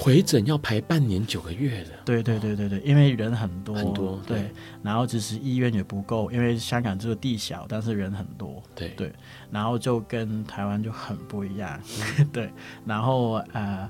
[0.02, 9.14] 回诊要排半年九个月的，对对对对对，因为人很多很多，对，对，然后其实医院也不够，因为香港这个地小，但是人很多，对对，
[9.52, 11.80] 然后就跟台湾就很不一样，
[12.18, 12.52] 嗯、 对，
[12.84, 13.88] 然后呃。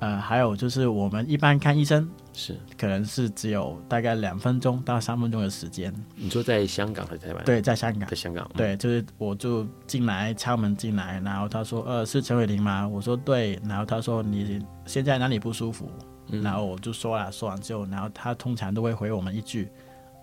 [0.00, 5.92] 呃，还有就是我们一般看医生是可能是只有大概两分钟到三分钟的时间。
[6.14, 7.44] 你说在香港还是台湾？
[7.44, 8.08] 对，在香港。
[8.08, 8.48] 在香港。
[8.56, 15.90] 对，就是我就进来敲门进来，然后他说：“呃，是陈伟霆吗？”我说：“对。”然后他说：“你现在哪里不舒服？”
[16.30, 19.68] 嗯、然后我就说了，说完之后，然后他通常都会回我们一句：“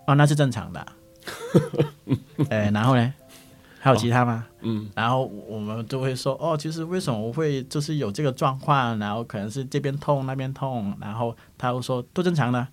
[0.06, 0.86] 哦，那是正常的。
[2.48, 3.12] ”哎，然后呢？
[3.86, 4.44] 还有其他吗？
[4.48, 12.66] 哦、嗯，然后我们都会说哦，其实为什么我会就是有这个状况，然后可能是这边痛那边痛，然后他会说都正常的，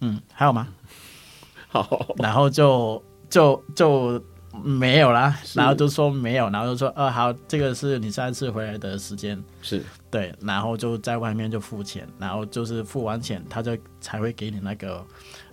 [0.00, 0.68] 嗯，还有吗？
[1.68, 4.22] 好，然后就就就
[4.62, 15.04] 没有了，然后就说没有，然后就说哦，好，这个是你上次回来的时间，是对，然后就在外面就付钱，然后就是付完钱，他就才会给你那个。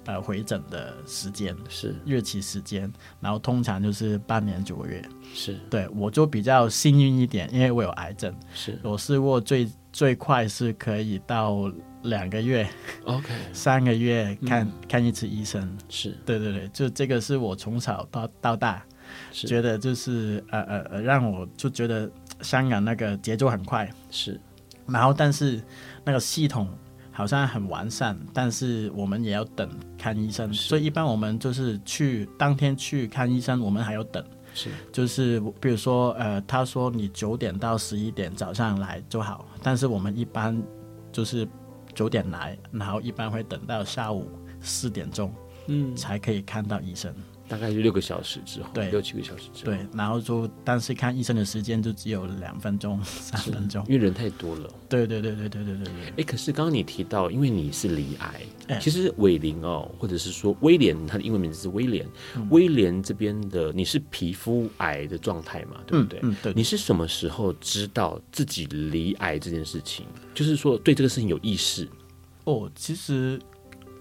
[0.06, 5.04] 呃，回诊的时间是日期时间，然后通常就是半年九个月。
[5.34, 8.34] 是对，我就比较幸运一点，因为我有癌症。
[8.54, 11.72] 是我试过最最快是可以到
[12.04, 12.68] 两个月
[13.04, 15.78] ，OK， 三个月看、嗯、看一次医生。
[15.90, 18.84] 是对对对，就这个是我从小到到大
[19.32, 22.10] 觉得就是呃呃呃，让我就觉得
[22.42, 23.88] 香港那个节奏很快。
[24.10, 24.40] 是，
[24.88, 25.62] 然后但是
[26.04, 26.68] 那个系统。
[27.12, 34.24] 好像很完善，但是我们也要等看医生，所以一般我们就是去当天去看医生，我们还要等。
[34.54, 40.60] 是，就是比如说，呃，他说你九点到十一点早上来就好，但是我们一般
[41.12, 41.48] 就是
[41.93, 44.28] 九点来，然后一般会等到下午
[44.60, 45.32] 四点钟，
[45.67, 47.13] 嗯，才可以看到医生。
[47.50, 54.70] 大概是六个小时之后，对，六七个小时之后，对，然后就但是看医生的时间就只有两分钟、 三分钟，因为人太多了。
[54.88, 66.20] 对对对对对对对哎、欸，可是刚刚你提到，因为你是离癌，欸、其实伟林哦，或者是说威廉，他的英文名字是威廉，嗯、威廉这边的你是皮肤癌的状态嘛，对不对？
[66.24, 66.54] 嗯，嗯对。
[66.56, 70.06] 你是什么时候知道自己离癌这件事情？
[70.34, 71.88] 就是说对这个事情有意识？
[72.45, 73.39] 哦，其实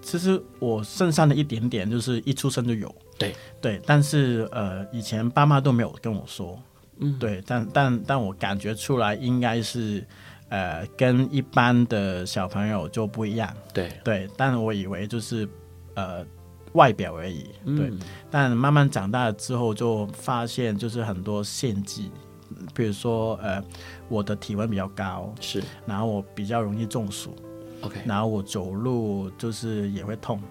[0.01, 2.93] 其实我身上的一点点，就是一出生就有。
[3.19, 3.35] 对。
[3.61, 6.57] 对，但是呃，以前爸妈都没有跟我说，
[6.99, 10.03] 嗯，对，但但但我感觉出来应该是，
[10.47, 13.91] 呃，跟一般的小朋友就不一样，对。
[14.03, 15.47] 对，但我以为就是
[15.95, 16.25] 呃
[16.73, 17.99] 外表而已，对，嗯，
[18.31, 22.09] 但慢慢长大了之后就发现就是很多献祭
[22.73, 23.61] 比如说呃，
[24.07, 27.35] 我的体温比较高，是，然后我比较容易中暑
[27.81, 30.41] ，OK，然后我走路就是也会痛，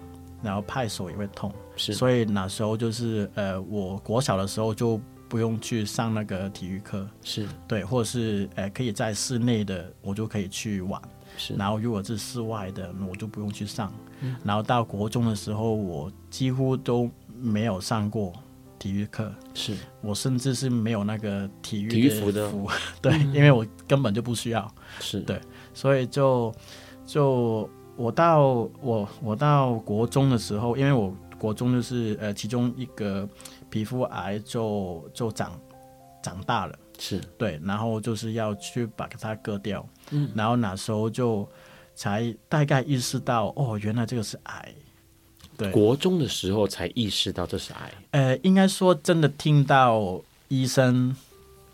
[0.43, 7.47] 然后拍手也会痛，是，所以那时候就是呃，我国小的时候就不用去上那个体育课，是。
[7.67, 11.01] 对，或者是呃可以在室内的我就可以去玩，
[11.37, 17.09] 是，然后如果是室外的，我就不用去上，嗯，然后到国中的时候，我几乎都
[17.39, 18.33] 没有上过。
[18.79, 19.29] 体育课。
[19.53, 19.75] 是。
[19.99, 22.49] 我甚至是没有那个体育体育服的，
[23.01, 25.19] 对，因为我根本就不需要，是。
[25.19, 25.37] 对，
[25.73, 26.49] 所以就
[27.05, 33.27] 就我到我我到国中的时候，因为我国中就是呃其中一个
[33.69, 35.59] 皮肤癌就就长
[36.21, 37.19] 长大了，是。
[37.37, 41.47] 对，然后就是要去把它割掉，嗯，然后那时候就
[41.95, 44.73] 才大概意识到哦，原来这个是癌。
[45.57, 47.93] 对，国中的时候才意识到这是癌。
[48.11, 51.13] 呃，应该说真的听到医生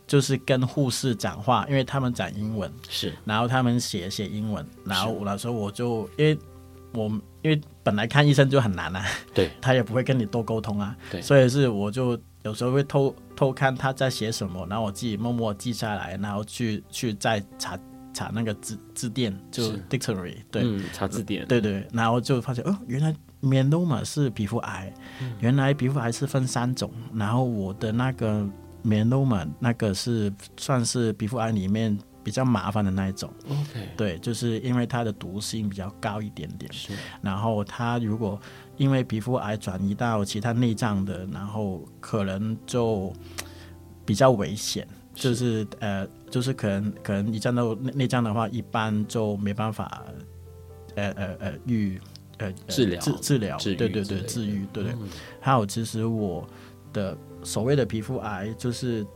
[0.08, 6.38] 就是跟护士讲话，因为他们讲英文，是，然后他们写写英文，然后那时候我就因为
[6.96, 7.08] 我
[7.42, 17.78] 因为本来看医生就很难啊，对， 他也不会跟你多沟通啊，对，所以是我就有时候会偷偷看他在写什么，然后我自己默默记下来，然后去去再查
[18.14, 23.14] 查那个字字典，就 dictionary，对，嗯，查字典，对对，然后就发现哦，原来。
[23.42, 24.92] melanoma 是皮肤癌，
[25.22, 28.44] 嗯，原来皮肤癌是分三种，然后我的那个
[28.84, 31.96] melanoma 那个是算是皮肤癌里面
[32.26, 33.32] 比较麻烦的那一种。
[33.48, 36.70] OK，对，就是因为它的毒性比较高一点点。
[36.74, 38.38] 是，然后它如果
[38.76, 43.14] 因为皮肤癌转移到其他内脏的，然后可能就
[44.04, 44.88] 比较危险。
[45.14, 50.04] 就是呃，就是可能可能一战到内脏的话，一般就没办法
[50.96, 52.02] 呃呃呃愈。
[52.38, 54.94] 呃，治疗治治疗，对对对，治愈，对对。
[55.40, 56.46] 还有，其实我
[56.92, 59.08] 的所谓的皮肤癌，就是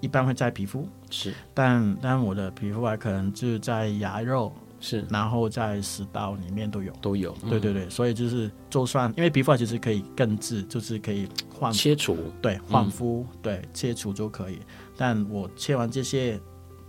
[0.00, 7.88] 一般会在皮肤，是，但但我的皮肤癌可能就是在牙肉，是，然后在食道里面都有，都有，对对对。
[7.90, 14.58] 所以就是，就算因为皮肤癌其实可以根治，就是可以换切除，对，换肤，对，切除就可以。
[14.96, 16.40] 但我切完这些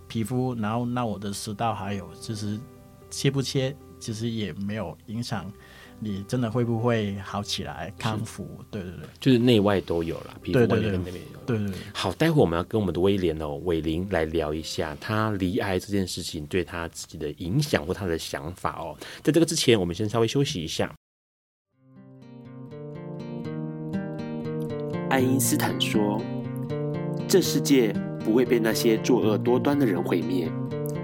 [0.06, 2.58] 皮肤，然后那我的食道还有，就是
[3.10, 5.50] 切不切，其实也没有影响。
[6.02, 8.48] 你真的会不会好起来康复？
[8.70, 11.39] 对对对，就是内外都有了，皮肤外面跟那边有。
[11.50, 11.76] 对对对。
[11.92, 18.96] 好，待会我们要跟我们的威廉哦，伟林来聊一下他离癌这件事情对他自己的影响或他的想法哦。
[19.22, 20.94] 在这个之前，我们先稍微休息一下。
[25.10, 26.22] 爱因斯坦说
[27.26, 27.92] ：“这世界
[28.24, 30.48] 不会被那些作恶多端的人毁灭，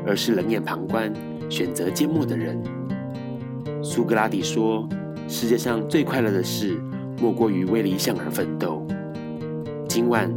[0.07, 1.13] 而是冷眼旁观、
[1.51, 2.63] 选择缄默的人。”
[3.83, 4.89] 苏格拉底说
[5.29, 6.81] ：“世界上最快乐的事，
[7.21, 8.86] 莫过于为理想而奋斗。”
[9.97, 10.31] 今晚，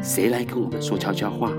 [0.00, 1.50] 谁来跟我们说悄悄话？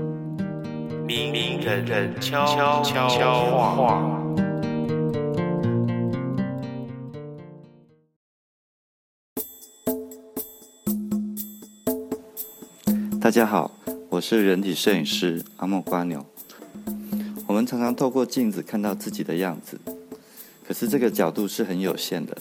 [1.06, 4.18] 明明人人悄悄话。
[13.20, 13.70] 大家好，
[14.08, 16.24] 我是人体摄影师阿莫瓜牛。
[17.46, 19.78] 我们常常透过镜子看到自己的样子。
[20.66, 22.34] 可是这个角度是很有限的，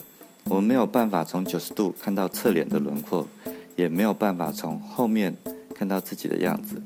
[0.45, 3.27] 我们没有办法从九十度看到侧脸的轮廓，
[3.75, 5.35] 也没有办法从后面
[5.73, 6.81] 看到自己的样子。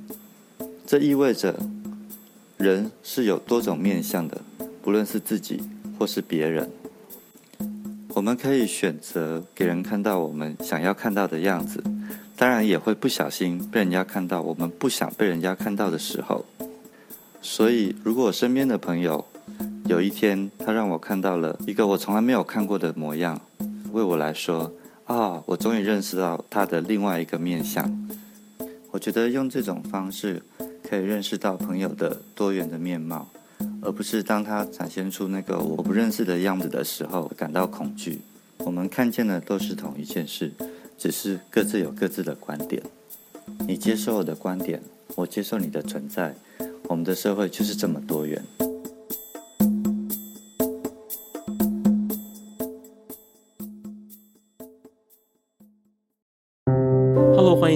[0.86, 1.60] 这意味着，
[2.58, 4.42] 人是有多种面相的，
[4.82, 5.62] 不论是自己
[6.00, 6.70] 或是别人。
[8.14, 11.84] 我们可以选择给人看到我们想要看到的样子，
[12.36, 16.46] 当然也会不小心被人家看到我们不想被人家看到的时候。
[17.42, 19.24] 所以，如果我身边的朋友，
[19.86, 23.40] 有一天，他让我看到了一个我从来没有看过的模样。
[23.92, 24.72] 为我来说，
[25.08, 28.08] 啊，我终于认识到他的另外一个面相。
[28.92, 30.44] 我觉得用这种方式
[30.84, 33.30] 可以认识到朋友的多元的面貌，
[33.82, 38.20] 而不是当他展现出那个我不认识的样子的时候感到恐惧。
[38.58, 40.52] 我们看见的都是同一件事，
[40.98, 42.84] 只是各自有各自的观点。
[43.66, 44.82] 你接受我的观点，
[45.16, 46.36] 我接受你的存在。
[46.90, 48.44] 我们的社会就是这么多元。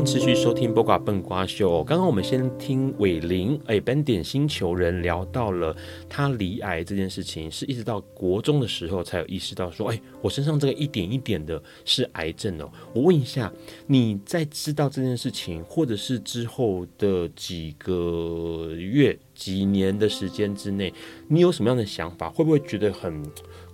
[0.04, 1.82] 持续收听《播瓜笨瓜秀》。
[1.84, 5.76] 刚刚我们先听伟林，哎，斑点星球人聊到了
[6.10, 12.72] 他罹癌这件事情，是一直到国中的时候才有意识到说，哎，我身上这个一点一点的是癌症哦。
[12.94, 13.52] 我问一下，
[13.86, 20.92] 你在知道这件事情，或者是之后的几个月、几年的时间之内，
[21.28, 22.28] 你有什么样的想法？
[22.30, 23.24] 会不会觉得很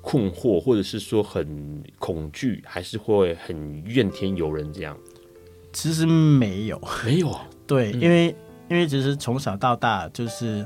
[0.01, 4.97] 困惑，或者是说很恐惧，还是会很怨天尤人这样？
[5.73, 7.45] 其实没有，没有啊。
[7.67, 8.35] 对，嗯、因为
[8.69, 10.65] 因为其实从小到大就是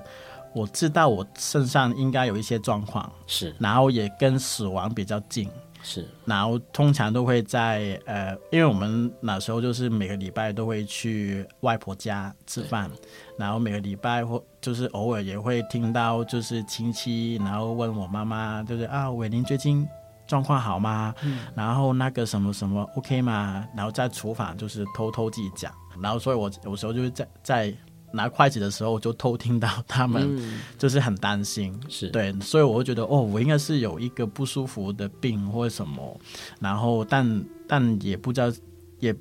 [0.53, 5.49] 我知道我身上应该有一些状况，是，然后也跟死亡比较近。
[5.83, 12.87] 是，然后通常都会在呃，因为我们那时候就是每个礼拜都会去外婆家吃饭，
[13.35, 19.83] 然后每个礼拜或就是偶尔也会听到就是亲戚，然后问我妈妈，就是啊，伟林最近
[20.32, 21.13] 状况好吗？
[21.23, 23.67] 嗯，然后那个什么什么 OK 吗？
[23.75, 25.71] 然后在厨房就是偷偷自己讲，
[26.01, 27.73] 然后所以我有时候就是在在。
[28.13, 30.38] 拿筷子的时候，就偷听到他们
[30.77, 32.09] 就是很担心，嗯、是。
[32.09, 36.19] 对，所以我会觉得哦，我应该是有一个不舒服的病或者什么，
[36.59, 38.51] 然后但但也不知道，
[38.99, 39.15] 也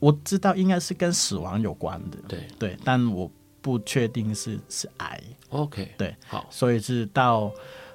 [0.00, 2.48] 我知道应该是跟死亡有关的，对。
[2.58, 3.30] 对，但我
[3.60, 7.52] 不确定是是癌，OK，对，好，所以是到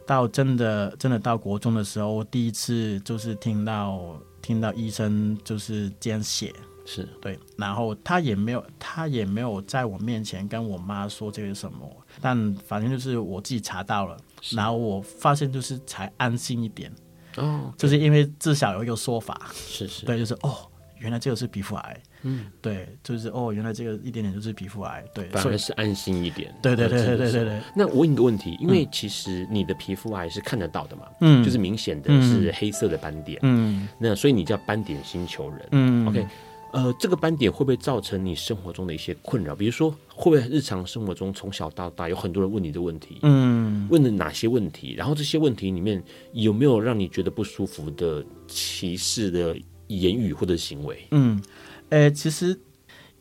[0.09, 6.51] 到真的真的到国中的时候，我第一次就是听到听到医生就是这样写。
[6.83, 7.07] 是。
[7.21, 11.87] 对，然后他也没有，他也没有在我面前跟我妈说这个什么，
[12.19, 14.17] 但反正就是我自己查到了，
[14.53, 16.91] 然后我发现就是才安心一点
[17.37, 27.61] 哦，就是因为至少有一个说法，是是，对，就是哦，原来这个是皮肤癌，嗯，对，就是哦，原来这个一点点就是皮肤癌，对，反而是安心一点，对对对对对对对。
[27.75, 36.25] 那我问你个问题，因为其实你的皮肤癌是看得到的嘛，嗯，就是明显的是黑色的斑点，嗯，那所以你叫斑点星球人，嗯，OK。
[36.71, 39.55] 呃，这个斑点会不会造成你生活中的一些困扰？
[39.55, 43.17] 比如说，会不会日常生活中从小到大有很多人问你的问题？
[43.23, 44.93] 嗯，问了哪些问题？
[44.93, 45.99] 然后这些问题里面
[46.31, 49.57] 有没有让你觉得不舒服的歧视的
[49.87, 51.07] 言语或者行为？
[51.09, 51.41] 嗯，
[51.89, 52.59] 呃，其实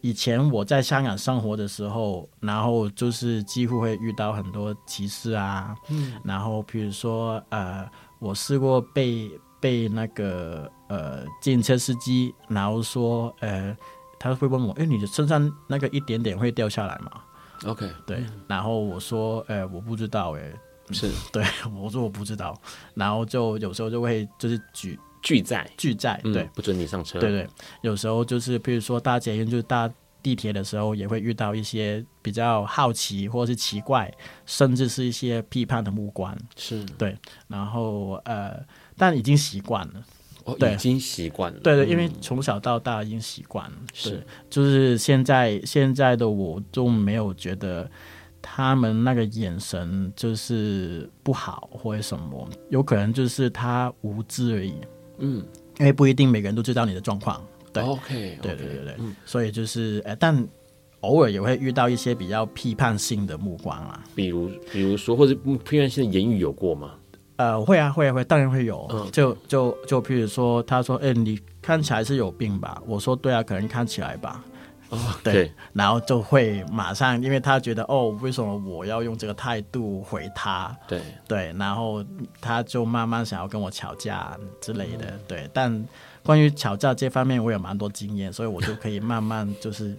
[0.01, 5.75] 以前我在香港生活的时候，然后就是几乎会遇到很多歧视啊。
[5.89, 7.89] 嗯，然后比如说，呃，
[8.19, 9.31] 我试过被。
[9.61, 13.77] 被那个呃，自行车司机，然后说，呃，
[14.17, 17.11] 他会问我，哎，你的身上那个一点点会掉下来吗
[17.67, 20.53] ？OK，对，然后我说，呃，我不知道，哎，
[20.93, 21.45] 是 对，
[21.77, 22.57] 我说我不知道，
[22.95, 25.71] 然后就有时候就会就是举拒载。
[25.77, 27.47] 拒载，对、嗯，不准你上车，对对，
[27.83, 29.91] 有时候就是比如说搭捷运，就是搭
[30.23, 34.13] 地铁的时候，也会遇到一些比较好奇或者是奇怪，
[34.47, 36.85] 甚至是一些批判的目光，是。
[36.99, 37.17] 对，
[37.49, 38.61] 然后呃。
[39.01, 40.05] 但已经习惯了，
[40.43, 47.89] 哦，已经习惯了，对对，因为从小到大已经习惯了，嗯、是，就是现在现在的我都没有觉得
[48.43, 54.75] 他们那个眼神就是不好或者什么，有可能就是他无知而已，
[55.19, 55.45] 嗯，
[55.79, 60.47] 因为不一定每个人都知道你的状况，对，OK，, 对对对对，嗯、所以就是，哎，但
[61.01, 66.95] 偶尔也会遇到一些比较批判性的目光啊，比如比如说或者批判性的言语有过吗？
[67.37, 68.85] 呃，会啊，会啊，会，当然会有。
[68.91, 74.45] 嗯、就就就，譬如说，他说：“哎、欸，你看起来是有病吧？”我说：“对啊，可能看起来吧。
[74.91, 80.75] 哦”对，对，然后就会马上，因为他觉得哦，为什么我要用这个态度回他？
[80.87, 82.05] 对对，然后
[82.41, 85.07] 他就慢慢想要跟我吵架之类的。
[85.07, 85.87] 嗯、对，但
[86.23, 89.97] 关于吵架这方面，我有蛮多经验，所以我就可以慢慢就是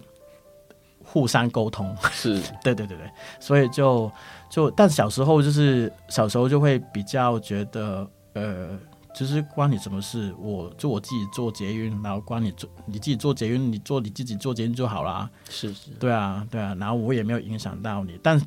[1.04, 1.96] 互相沟通。
[2.10, 4.10] 是， 对对对对，所以就。
[4.50, 8.70] 就但小时候就是小时候就会比较觉得呃，
[9.14, 10.34] 就是关你什么事？
[10.38, 15.28] 我就我自己做捷运，然后关你做你自己做捷运，你做你自己做捷运就好啦。
[15.48, 18.18] 是是，对啊对啊，然后我也没有影响到你。
[18.22, 18.40] 但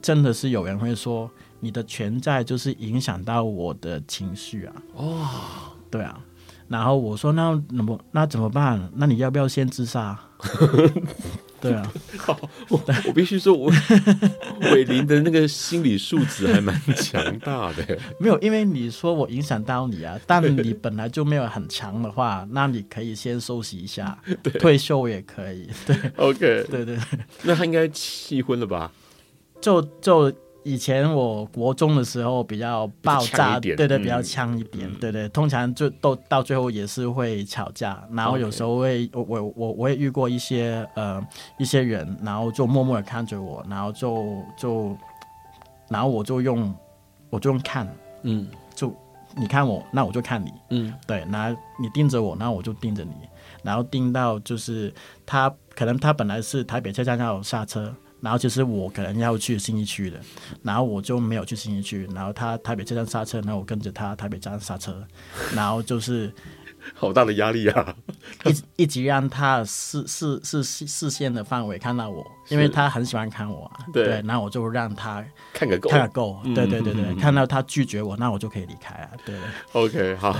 [0.00, 1.30] 真的是有人会说，
[1.60, 4.74] 你的存在就是影响到我的情绪啊。
[4.94, 5.26] 哦，
[5.90, 6.18] 对啊。
[6.68, 8.90] 然后我说那那么那怎么办？
[8.94, 10.18] 那你要不要先自杀？
[11.60, 12.38] 对啊， 好，
[12.68, 13.70] 我我必须说，我
[14.72, 17.98] 伟林的那个心理素质还蛮强大的。
[18.20, 24.18] 没有，因为你说我影响到你啊，但你本来就没有很强的话，那你可以先休息一下，
[24.58, 25.68] 退休也可以。
[25.86, 26.98] 对，OK，对对对，
[27.42, 28.92] 那他应该气昏了吧？
[29.60, 30.32] 就就。
[30.66, 41.24] 以前我国中的时候比较爆炸，对对，比较呛一点，对对，通常就都到最后也是会吵架，然后有时候会我我我我也遇过一些呃
[41.56, 44.96] 一些人，然后就默默的看着我，然后就就
[45.88, 46.74] 然后我就用
[47.30, 47.88] 我就用看，
[48.22, 48.92] 嗯，就
[49.36, 53.12] 你看我，那我就看你，嗯，对，然后你盯着我，那我就盯着你，
[53.62, 54.92] 然后盯到就是
[55.24, 57.94] 他可能他本来是台北车站要下车。
[58.20, 60.18] 然后就是我可能要去新一区的，
[60.62, 65.04] 然后我就没有去新一区，然后他台北车站刹车，然后我跟着他台北站刹车，
[65.54, 66.32] 然后就是
[66.94, 67.94] 好大的压力啊！
[68.46, 73.84] 一一直让他视视视视视线的范围看到我，因为他很喜欢看我啊。
[73.92, 76.40] 对，对，然后我就让他看个够，看个够。
[76.44, 79.10] 嗯、对对对对，嗯、看到他拒绝我，那我就可以离开啊。
[79.24, 79.34] 对
[79.72, 80.36] ，OK，好，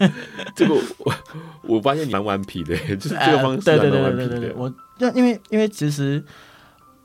[0.56, 1.14] 这个我
[1.62, 4.24] 我发现你蛮顽皮的，就是这个方式蛮顽皮的。
[4.24, 4.72] 呃、对对对对对对，我
[5.14, 6.24] 因为因为其实。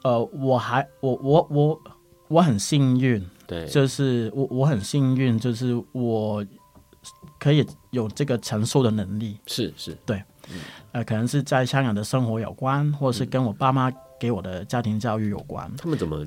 [0.03, 1.81] 呃，我还我我我
[2.27, 6.45] 我很幸运，对，就是我我很幸运，就是我
[7.39, 10.21] 可以有这个承受的能力，是是，对，
[10.91, 15.71] 呃，可能是在香港的生活有关，或者是跟我爸妈给我的家庭教育有关。
[15.77, 16.25] 他们怎么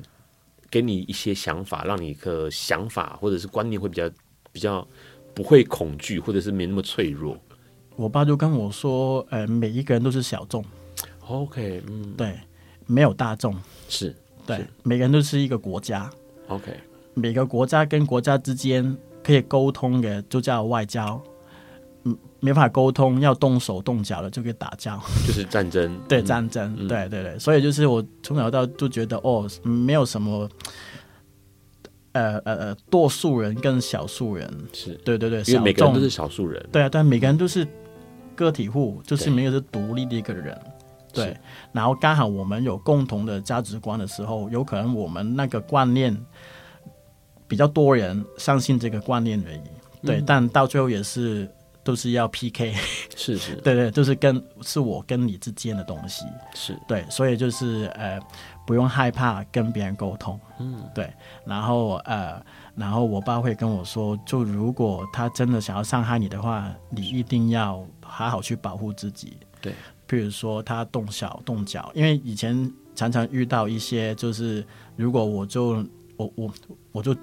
[0.69, 4.09] 给你一些想法，让你个想法或者是观念会比较
[4.51, 4.85] 比较
[5.33, 7.37] 不会恐惧，或者是没那么脆弱？
[7.95, 10.63] 我爸就跟我说，呃，每一个人都是小众
[11.27, 12.39] ，OK，嗯，对，
[12.87, 13.55] 没有大众，
[13.87, 14.15] 是
[14.45, 16.09] 对，每个人都是一个国家
[16.47, 16.71] ，OK，
[17.13, 21.21] 每个国家跟国家之间可以沟通的就叫外交，
[22.05, 30.49] 嗯，没法沟通要动手动脚的就可以打架，就是战争， 对，战争，嗯、对对对，所以就是我从小到就觉得，哦，没有什么。
[32.13, 34.51] 呃呃呃，多数人跟少数人。
[34.73, 34.95] 是。
[35.05, 37.67] 对对对，因为每个人都是少数人，对啊，但每个人都是
[38.33, 40.59] 个体户，就是没有是独立的一个人，
[41.23, 41.37] 对。
[41.71, 46.15] 然后刚好我们有共同的价值观的时候，有可能我们那个观念
[47.47, 49.61] 比较多人相信这个观念而已，
[50.05, 50.19] 对。
[50.19, 51.49] 嗯、但到最后也是
[51.83, 52.73] 都是要 PK，
[53.15, 56.77] 是是，对对，就是跟是我跟你之间的东西，是。
[56.87, 58.19] 对，所以就是呃。
[58.67, 61.09] 不用害怕跟别人沟通，嗯，对，
[61.45, 62.45] 然后呃，
[62.75, 69.73] 然后我爸会跟我说，就如果他真的想要伤害你的话，你一定要好好去保护自己，对，
[70.07, 75.85] 譬如说他动手动脚，因为以前常常遇到一些，就是如果我就
[76.15, 76.53] 我我
[76.91, 77.15] 我就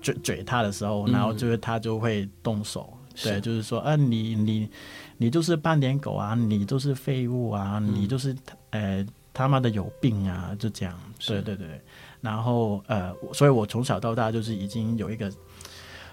[0.00, 4.68] 嘴嘴他的时候，然后就是他就会动手，嗯、对，就是说啊，你你
[5.16, 8.36] 你就是半点狗啊，你就是废物啊，嗯、你就是
[8.70, 9.06] 呃。
[9.34, 10.54] 他妈的有病啊！
[10.58, 10.94] 就这样，
[11.26, 11.80] 对对对，
[12.20, 15.32] 然后呃，所以我从小到大就是已经有一个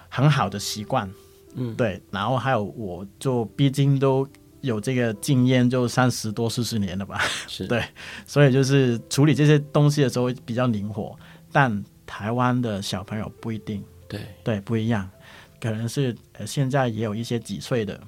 [0.08, 1.06] 很好的习惯，
[1.54, 4.26] 嗯，对，然后还有我就毕竟都
[4.60, 7.66] 有这个经验，就三十多四十年了吧，是。
[7.68, 7.82] 对，
[8.26, 11.16] 所以就是处理这些东西的时候比较灵活，
[11.52, 14.20] 但台湾的小朋友不一定，对。
[14.44, 15.08] 对，不一样，
[15.60, 18.00] 可能是呃现在也有一些几岁的，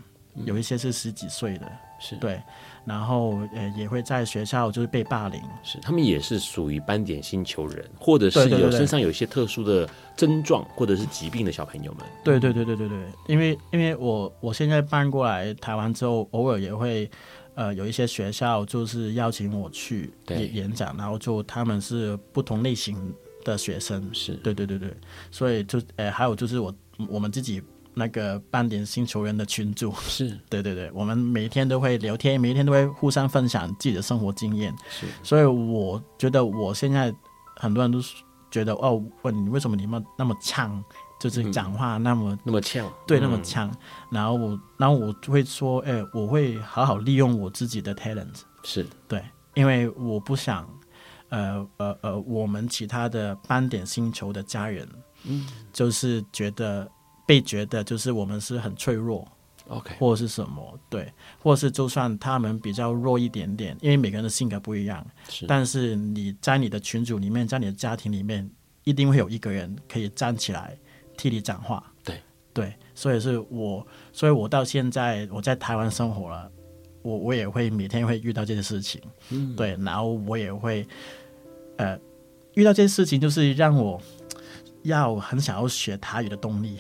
[0.45, 2.17] 有一些是十几岁的，是。
[2.17, 2.41] 对。
[2.85, 12.05] 然后呃也会在学校就是被霸凌，是他们也是属于斑点星球人，或者是有身上有一些特殊的症状或者是疾病的小朋友们。
[12.25, 17.11] 对对对对对对，因为因为我我现在搬过来台湾之后，偶尔也会
[17.55, 23.15] 呃有一些学校就是邀请我去演演讲，然后就他们是不同类型
[23.45, 24.33] 的学生，是。
[24.35, 24.93] 对对对对，
[25.31, 26.75] 所以就呃还有就是我
[27.09, 27.63] 我们自己。
[27.95, 34.75] 那个斑点星球人的群组是 对对对，我们每一天都会聊天，每一天都会互相分享自己的生活经验。
[34.89, 37.15] 是，所以我觉得我现在
[37.57, 37.99] 很多人都
[38.51, 40.83] 觉得哦，问你为什么你们那么呛，
[41.21, 43.71] 就是讲话那么、嗯、那么呛，对，那么呛。
[43.71, 43.77] 嗯、
[44.11, 48.41] 然后我，然后我就会说，哎，我会好好利用我自己的 talent。
[48.63, 49.23] 是对，
[49.53, 50.67] 因为我不想，
[51.29, 54.89] 呃呃呃，我们其他的斑点星球的家人，
[55.25, 56.91] 嗯，就是觉得。
[57.25, 59.27] 被觉得就是我们是很脆弱
[59.69, 65.47] ，OK，或者是什么对，或者是就算他们比较弱一点点，因为每个人的性格不一样，是。
[65.47, 68.49] 但是你在你的群组里面，在你的家庭里面，
[68.85, 70.77] 一定会有一个人可以站起来
[71.17, 72.21] 替你讲话，对
[72.53, 72.75] 对。
[72.95, 76.51] 所以是我，所以我到现在我在台湾生活了，
[77.03, 79.01] 我我也会每天会遇到这些事情，
[79.31, 80.87] 嗯，对，然后我也会
[81.77, 81.99] 呃
[82.55, 84.01] 遇到这些事情，就是让我。
[84.83, 86.77] 要很想要学台语的动力，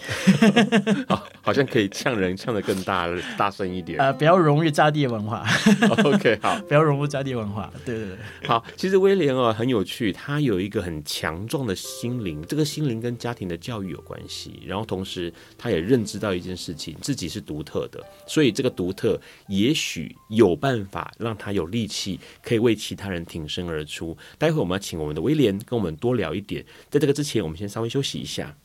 [1.08, 3.98] 好，好像可以呛人呛得更大大声一点。
[4.00, 5.46] 呃，比较融入在地文化。
[6.04, 7.72] OK，好， 比较融入在地文化。
[7.84, 8.64] 对对对，好。
[8.76, 14.60] 其实威廉哦很有趣，他有一个很强壮的心灵，这个心灵跟家庭的教育有关系。
[14.66, 24.16] 然后同时，他也认知到一件事情，自己是独特的，所以这个独特也许有办法让他有力气可以为其他人挺身而出。
[24.38, 26.64] 待会我们要请我们的威廉跟我们多聊一点。
[26.90, 27.91] 在这个之前，我们先稍微。
[27.92, 28.56] 休息一下。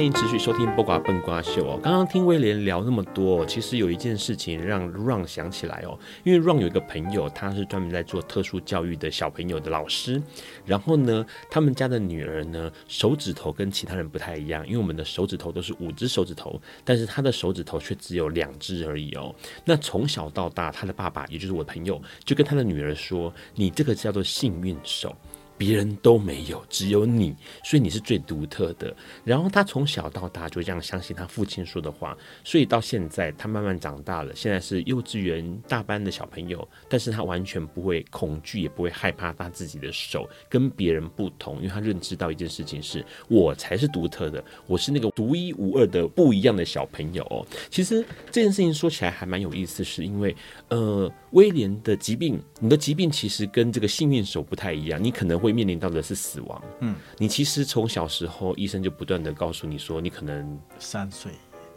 [0.00, 1.78] 欢迎持续收听《播瓜笨瓜秀》哦。
[1.82, 5.98] 刚刚听威廉聊那么多，其实有一件事情让 Ron 想起来哦。
[6.24, 10.22] 因为 Ron 有一个朋友，他是专门在做特殊教育的小朋友的老师。
[10.64, 19.34] 然后呢，他们家的女儿呢，手指头跟其他人不太一样，因为我们的手指头都是五只手指头，但是他的手指头却只有两只而已哦。
[19.66, 25.14] 那从小到大，他的爸爸，也就是我的朋友，就跟他的女儿说：“你这个叫做幸运手。”
[25.60, 28.96] 别人都没有，只有你，所以你是最独特的。
[29.24, 47.46] 然后他从小到大就这样相信他父亲说的话，所以到现在他慢慢长大了，现在是幼稚园大班的小朋友，但是他完全不会恐惧，也不会害怕他自己的手跟别人不同，因为他认知到一件事情是，我才是独特的，我是那个独一无二的不一样的小朋友哦。
[47.68, 50.34] 其实这件事情说起来还蛮有意思，是因为
[50.68, 55.49] 呃，威廉的疾病，你的疾病其实跟这个幸运手不太一样，你可能会。
[55.52, 56.62] 面临到的是死亡。
[56.80, 61.32] 嗯，你其实从小时候，医生就不断的告诉你说，你可能三岁、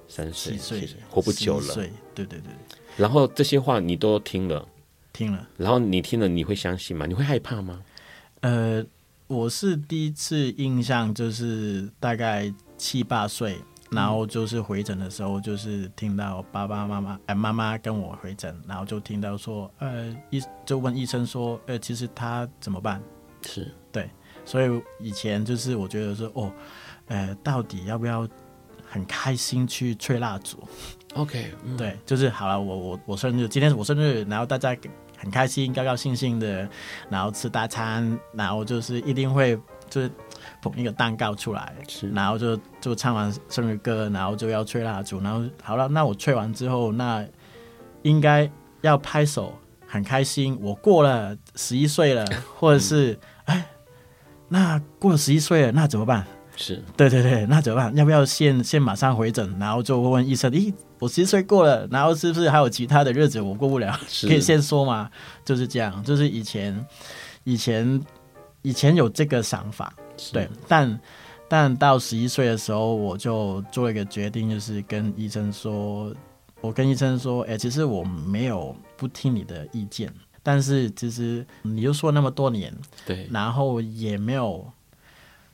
[0.08, 1.74] 三岁、七岁活不久了。
[1.76, 2.42] 对对对。
[2.98, 4.68] 然后这些话你都听了，
[5.12, 5.48] 听了。
[5.58, 7.06] 然后你听了，你会相信吗？
[7.06, 7.82] 你会害怕吗？
[8.42, 8.86] 呃，
[9.28, 13.58] 我是第一次印象就是大概七八岁。
[13.92, 23.00] 然后就是回诊的时候，就是听到爸爸妈妈哎妈妈跟我回诊，然后就听到说，呃医就问医生说，呃其实他怎么办？
[23.46, 24.10] 是对，
[24.46, 26.52] 所以以前就是我觉得说，哦，
[27.08, 28.28] 呃到底要不要
[28.88, 30.58] 很开心去吹蜡烛
[31.16, 34.76] ？OK，嗯，对，就是好了，我我我生日，今天是我生日，然后大家
[35.18, 36.68] 很开心，高高兴兴的，
[37.10, 40.12] 然后吃大餐，然后就是一定会就是。
[40.62, 41.74] 捧一个蛋糕出来，
[42.14, 47.26] 然后就就唱完生日歌，然后就要吹蜡烛，然后好了，那我吹完之后，那
[48.02, 48.50] 应该
[48.82, 49.54] 要拍手，
[49.88, 52.26] 很开心，我过了十一岁了，
[52.60, 53.18] 或者是
[54.50, 56.26] 那过了十一岁了，那怎么办？
[56.56, 57.96] 是对对对，那怎么办？
[57.96, 64.00] 要不要先先马上回诊，然后就问问医生，咦，我十一岁过了，然后是不是还有其他的日子我过不了？
[64.22, 65.10] 可以先说吗？
[65.44, 66.86] 就是这样，就是以前
[67.44, 68.00] 以前
[68.62, 69.92] 以前有这个想法。
[70.32, 71.00] 对，但
[71.50, 76.14] 但到十一岁的时候，我就做了一个决定，就是跟医生说，
[76.62, 80.14] 我跟医生说，哎，其实我没有不听你的意见，
[80.44, 82.72] 但是其实你又说那么多年，
[83.06, 84.70] 对，然后也没有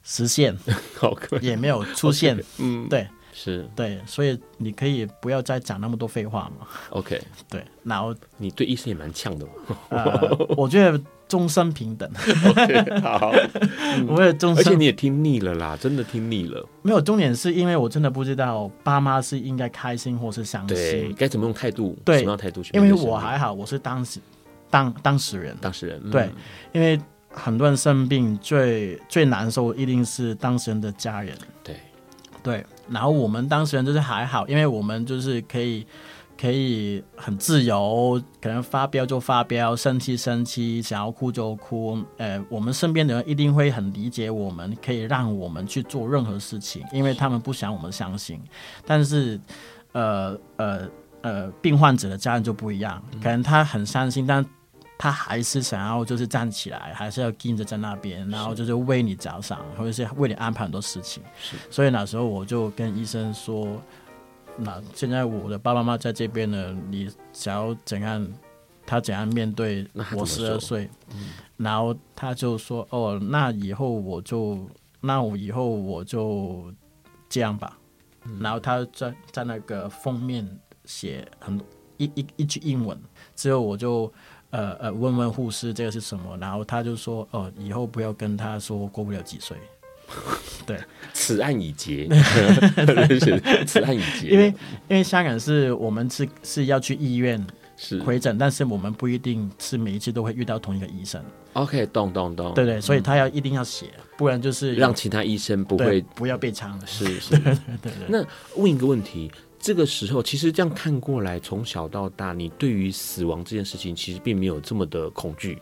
[0.03, 0.57] 实现，
[1.39, 3.69] 也没有出现嗯，对，是。
[3.75, 11.01] 对，所以你可以不要再讲那么多废话嘛，OK， 对，然后你对医生也蛮呛的嘛， 呃，我觉得。
[11.29, 12.11] 终身平等。
[12.15, 13.31] okay, 好，
[14.07, 16.67] 我也终身，而且你也听腻了啦，真的听腻了。
[16.81, 22.75] 没有重点是因为我真的不知道爸妈是应该开心或是伤心，该怎么用态度，对，什么样态度去。
[22.75, 24.19] 因为我还好，我是当时
[24.70, 26.30] 当当事人，当事人、嗯、对，
[26.72, 26.99] 因为
[27.30, 31.76] 很多人生病最最难受一定是当事人的家人，对
[32.41, 32.65] 对。
[32.89, 35.86] 然后我们当事人就是还好，因为我们就是可以。
[36.41, 42.01] 可以很自由，可能发飙就发飙，生气生气，想要哭就哭。
[42.15, 48.39] 呃，我们身边的人一定会很理解我们，可以让我们去做任何事情，因为他们不想我们伤心。
[48.86, 49.38] 但是，
[49.91, 50.88] 呃呃
[51.20, 54.41] 呃，病患者的家人就不一样，可能他很伤心，但
[55.00, 61.24] 他还是想要就是站起来，还是要盯着在那边，然后就是为你着想，或者是为你安排很多事情。
[61.41, 63.82] 是，所以那时候我就跟医生说。
[64.58, 68.28] 那现在我的爸爸妈妈在这边呢，你想要怎样？
[68.86, 69.88] 他怎样面对
[70.18, 70.89] 我十二岁？
[71.58, 74.68] 然后他就说：“哦，那以后我就，
[75.00, 76.74] 那我以后我就
[77.30, 77.78] 这样吧。
[78.26, 81.62] 嗯”然后他在在那个封面写很
[81.97, 83.00] 一一一句英文，
[83.36, 84.12] 之后我就
[84.52, 89.56] 呃呃问问护士这个是什么，然后他就说：“哦，以后不要跟他说过不了几岁。
[90.66, 90.78] ”对，
[91.14, 92.08] 此案已结，
[93.66, 94.28] 此案已结。
[94.30, 94.47] 因为
[94.88, 97.43] 因为香港是我们是是要去医院
[97.78, 101.24] 是回诊，但是我们不一定是每一次都会遇到同一个医生。
[101.54, 102.54] OK，懂懂懂。
[102.54, 103.88] 对对，所以他要一定要写，
[104.18, 106.80] 不然就是让其他医生不会不要被抢。
[106.86, 107.91] 是 是，对对对。
[108.08, 108.24] 那
[108.56, 115.60] 问一个问题，这个时候其实这样看过来，从小到大，你对于死亡这件事情其实并没有这么的恐惧，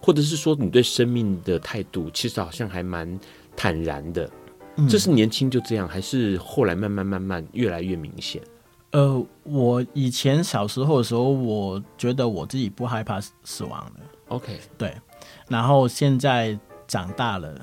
[0.00, 3.18] 或者是说你对生命的态度其实好像还蛮。
[3.54, 4.28] 坦然的，
[4.88, 8.40] 这是年轻就这样，嗯，还是后来慢慢慢慢越来越明显？
[8.92, 14.00] 呃，我以前小时候的时候，我觉得我自己不害怕死亡的。
[14.28, 14.94] OK，对。
[15.48, 16.58] 然后现在
[16.88, 17.54] 长大了，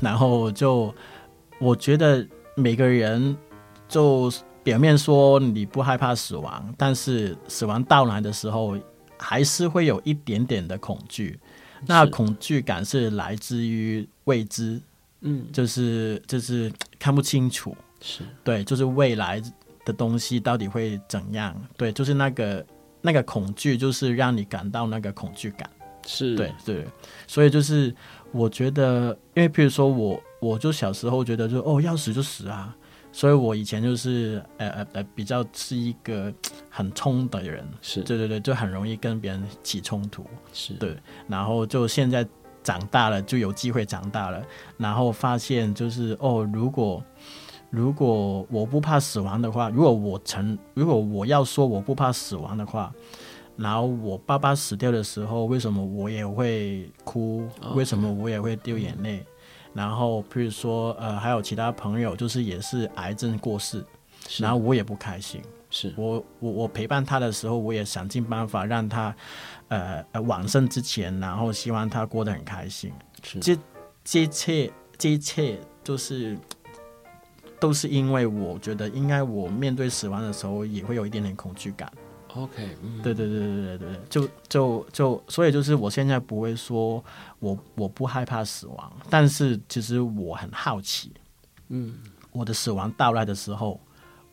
[0.00, 0.92] 然后就
[1.58, 3.36] 我觉得每个人
[3.86, 4.32] 就
[4.64, 8.76] 表面说你不害怕死亡，但是死亡到来的时候，
[9.16, 11.38] 还是会有一点点的恐惧。
[11.86, 14.80] 那恐惧感是来自于未知。
[15.26, 19.42] 嗯，就是就是看不清楚，是对，就是未来
[19.82, 21.58] 的东西到底会怎样？
[21.78, 22.66] 对，就是那个
[23.00, 25.70] 那个恐惧，就是让你感到那个恐惧感，
[26.06, 26.86] 是对对。
[27.26, 27.94] 所以就是
[28.32, 32.76] 我觉得，因为譬如说我，我就小时候觉得就，就哦要死就死啊，
[33.14, 36.34] 所以我以前就是呃呃呃比较是一个
[36.68, 40.96] 很冲的人，是对对对，就很容易跟别人起冲突，是对，
[41.28, 42.26] 然后就现在。
[42.64, 44.42] 长大了就有机会长大了，
[44.78, 47.04] 然后发现就是哦，如果
[47.68, 52.90] 如果我不怕死亡的话，如果我成如果我要说我不怕死亡的话，
[53.54, 57.46] 然后我爸爸死掉的时候，为什么我也会哭？
[57.74, 59.22] 为什么我也会掉眼泪？
[59.74, 63.84] 然后譬如说呃，还有其他朋友就是也是癌症过世，
[64.38, 65.42] 然后我也不开心。
[65.70, 69.12] 是我我我陪伴他的时候，我也想尽办法让他，
[69.66, 72.92] 呃呃往生之前，然后希望他过得很开心。
[73.24, 73.58] 是这
[74.04, 76.38] 这一切这一切就是
[77.58, 81.92] 都是因为我觉得应该我面对死亡的时候也会有一点点恐惧感。
[82.36, 87.02] OK，嗯，对对对对对对对，就就就所以就是我现在不会说
[87.38, 91.12] 我我不害怕死亡，但是其实我很好奇，
[91.68, 91.94] 嗯，
[92.32, 93.80] 我的死亡到来的时候。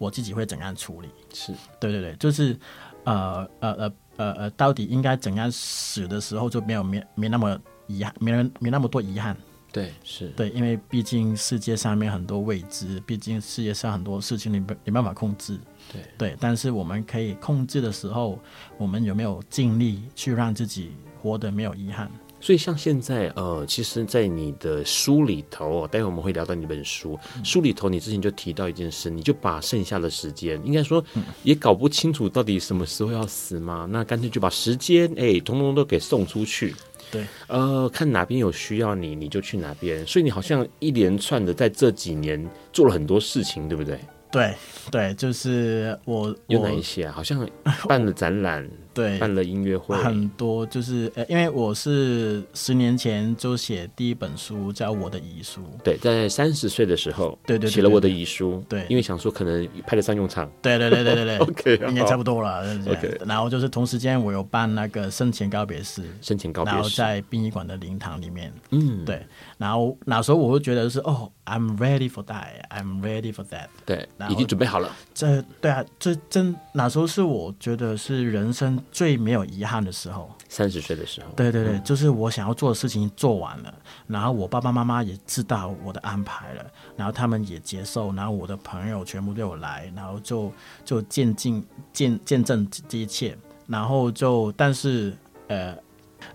[0.02, 1.10] 我自己会怎样处理？
[1.32, 2.58] 是对对对，就是
[3.04, 9.38] 呃呃呃呃呃，到底应该怎样死的时候就没有没没那么遗憾，没人没那么多遗憾。
[9.72, 15.58] 对，是对，因为毕竟世界上面很多未知，毕竟世界上很多事情你没没办法控制。
[15.92, 18.40] 对对，但是我们可以控制的时候，
[18.78, 20.92] 我们有没有尽力去让自己
[21.22, 22.12] 活得没有遗憾？
[22.44, 27.16] 所以像现在，呃，其实，在你的书里头，待会我们会聊到你本书。
[27.44, 31.06] 书里头，你之前就提到一件事，你就把剩下的时间，应该说
[31.44, 36.74] 也搞不清楚到底什么时候要死嘛，那干脆就把时间，哎，通通都给送出去。
[37.12, 40.06] 对，呃，看哪边有需要你，你就去哪边。
[40.08, 44.00] 所以你好像一连串的在这几年做了很多事情，对不对？
[44.32, 44.56] 对，
[44.90, 47.12] 对，就是我有哪一些啊？
[47.12, 47.48] 好像
[47.88, 48.66] 办了展览。
[48.94, 63.18] 对，办了音乐会，很多就是呃，因为我是十年前就写第一本书叫《我的遗书》，对，在三十岁的时候，对对，写了我的遗书，对，因为想说可能派得上用场，对对对对对对， OK，应该差不多了，OK。
[63.26, 69.26] 然后就是同时间我有办那个生前告别式，生前告别式，然后在殡仪馆的灵堂里面，嗯，对，
[69.58, 74.94] 然后那时候我会觉得是哦，I'm ready for that，I'm ready for that，对，已经准备好了。
[75.14, 78.81] 这对啊，这真那时候是我觉得是人生。
[78.92, 83.74] 最没有遗憾的时候，三十岁的时候，对对对，嗯、就是我想要做的事情做完了，
[84.08, 86.66] 然后我爸爸妈妈也知道我的安排了，
[86.96, 90.52] 然后他们也接受，然后我的朋友全部都有来，然后就
[90.84, 91.64] 就见证
[91.94, 95.14] 见见证这一切，然后就但是
[95.48, 95.76] 呃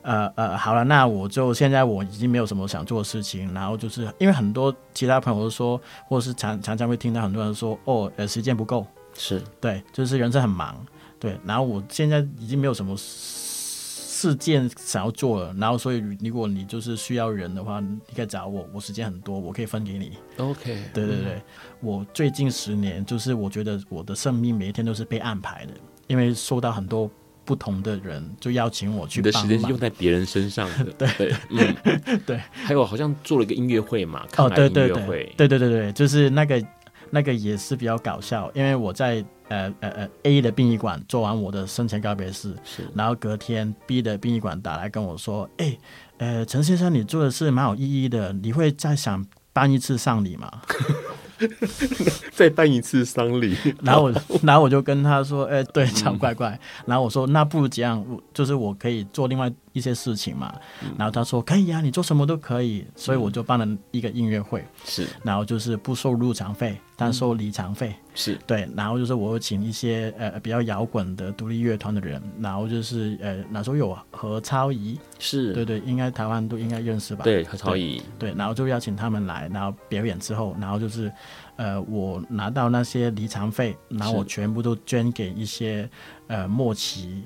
[0.02, 9.42] 呃呃，好了，那我就现在我已经没有什么想做的事情，然后就是因为很多其他朋友都说，或者是常常常会听到很多人说，哦，呃，时间不够，是。
[9.60, 10.84] 对，就是人生很忙。
[11.18, 20.12] 对，然后我现在已经没有什么事件想要做了，然后所以如果你就是需要人的话，你可以找我，我时间很多，我可以分给你。
[20.38, 21.42] OK，对对对，嗯、
[21.80, 25.72] 我最近十年就是我觉得我的生命每一天都是被安排的，
[26.06, 27.10] 因为受到很多
[27.44, 29.20] 不同的人就邀请我去。
[29.20, 32.40] 你的时间是用在别人身上的， 对对 嗯对。
[32.52, 34.96] 还有好像做了一个音乐会嘛，哦对对对
[35.36, 36.62] 对对对对，就是那个
[37.10, 39.24] 那个也是比较搞笑，因为我在。
[39.48, 45.78] 呃呃呃，A 的殡仪馆做完我的生前告别式，是，然后隔天 B 的殡仪馆打来跟我说，哎，
[46.18, 50.50] 呃，陈先生，你做的事蛮有意义的，你会再想办一次丧礼吗？
[52.32, 67.94] 再办一次丧礼，然后我， 然后我就跟他说，哎，对，这样怪怪，嗯、然后我说，那不如这样，就是我可以做另外一些事情嘛，嗯、然后他说可以啊，你做什么都可以，所以我就办了一个音乐会，是、嗯，然后就是不收入场费，但收离场费。
[68.16, 68.38] 嗯是。
[68.46, 75.52] 对，然后就是我有请一些呃比较摇滚的独立乐团的人，然后就是呃那时候有何超仪，是。
[75.52, 77.22] 对对，应该台湾都应该认识吧？
[77.22, 81.12] 对何超仪，对，然后就邀请他们来，然后表演之后，然后就是
[81.56, 85.88] 呃我拿到那些离场费，然后我全部都捐给一些
[86.26, 87.22] 呃末期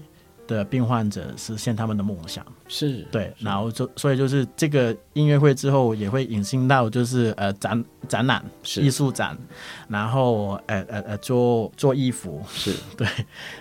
[0.57, 2.45] 的病患者，实现他们的梦想。
[2.69, 8.45] 是对，然后就所以就是这个音乐会之后也会引申到就是呃展展览
[8.77, 9.37] 艺术展，
[9.89, 12.75] 然后呃呃呃做做衣服是。
[12.97, 13.07] 对，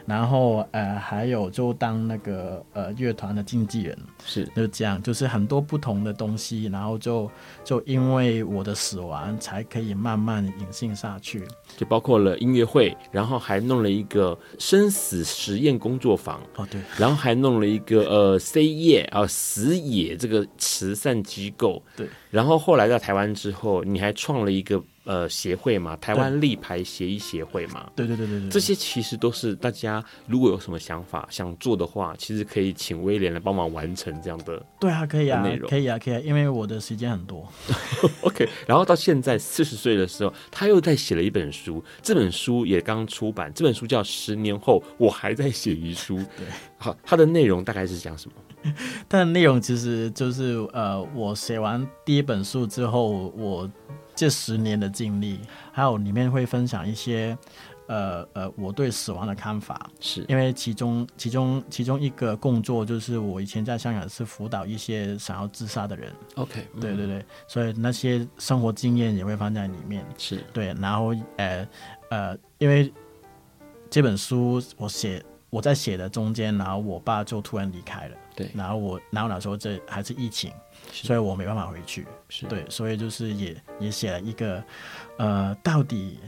[0.06, 4.46] 然后呃还有就当那个呃乐团的经纪人是。
[4.56, 7.30] 就这样，就是很多不同的东西，然后就
[7.64, 11.48] 就因为我的死亡才可以慢慢引申下去，
[11.80, 19.10] 就包括了音乐会，然后还弄了一个生死实验工作坊哦对，然后还弄了一个呃 Say Yeah。
[19.12, 22.06] 啊，死野这个慈善机构，对。
[22.30, 34.64] 然后后来到台湾之后，你还创了一个呃协会嘛，台湾立牌协议协会嘛，对对对对对，这些其实都是大家如果有什么想法想做的话，其实可以请威廉来帮忙完成这样的。
[34.80, 37.48] 对啊，可以啊，可以啊，可以啊，因为我的时间很多。
[38.22, 46.18] OK，然后到现在四十岁的时候，他又在写了一本书，这本书也刚出版，这本书叫《十年后我还在写遗书》。
[46.38, 46.46] 对，
[46.78, 48.72] 好，它的内容大概是讲什么？
[49.10, 53.70] 它的内容其实就是呃，我写完第一本书之后，我
[54.20, 55.40] 这十年的经历，
[55.72, 57.38] 还有里面会分享一些。
[57.88, 66.14] 呃呃，我对死亡的看法，是因为其中其中其中一个工作就是我以前在香港是辅导一些想要自杀的人。
[66.36, 70.06] OK，对对对，所以那些生活经验也会放在里面。
[70.20, 71.68] 是对，然后呃
[72.12, 72.94] 呃，因为
[73.90, 78.16] 这本书我写我在写的中间，然后我爸就突然离开了。
[78.40, 80.52] 对，然后我然后那时候这还是疫情，
[80.92, 82.08] 所以我没办法回去。
[82.28, 84.64] 是对，所以就是也也写了一个
[85.18, 86.20] 呃，到底。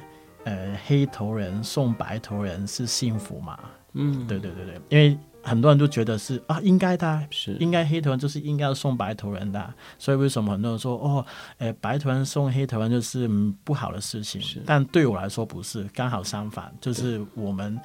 [0.44, 3.60] 呃，黑头人送白头人是幸福吗？
[3.94, 7.54] 嗯，对对对对，因为很多人都觉得是啊，应该的，是。
[7.60, 11.26] 应该黑头人就是应该要送白头人的，所以为什么很多人说哦，
[11.58, 13.28] 呃，白头人送黑头人就是
[13.64, 14.40] 不好的事情？
[14.42, 17.80] 是，但对我来说不是，刚好相反，就是我们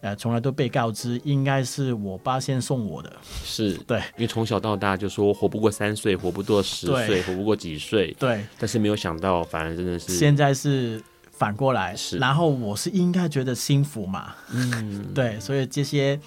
[0.00, 3.12] 呃从来都被告知应该是我爸先送我的，
[3.44, 3.74] 是。
[3.86, 11.02] 对，因为从小到大就说活不过三岁，活不过十岁，活不过几岁，对，但是没有想到，反而真的是现在是。
[11.34, 14.32] 反过来，是，然后我是应该觉得幸福嘛？
[14.52, 16.20] 嗯， 对，所以这些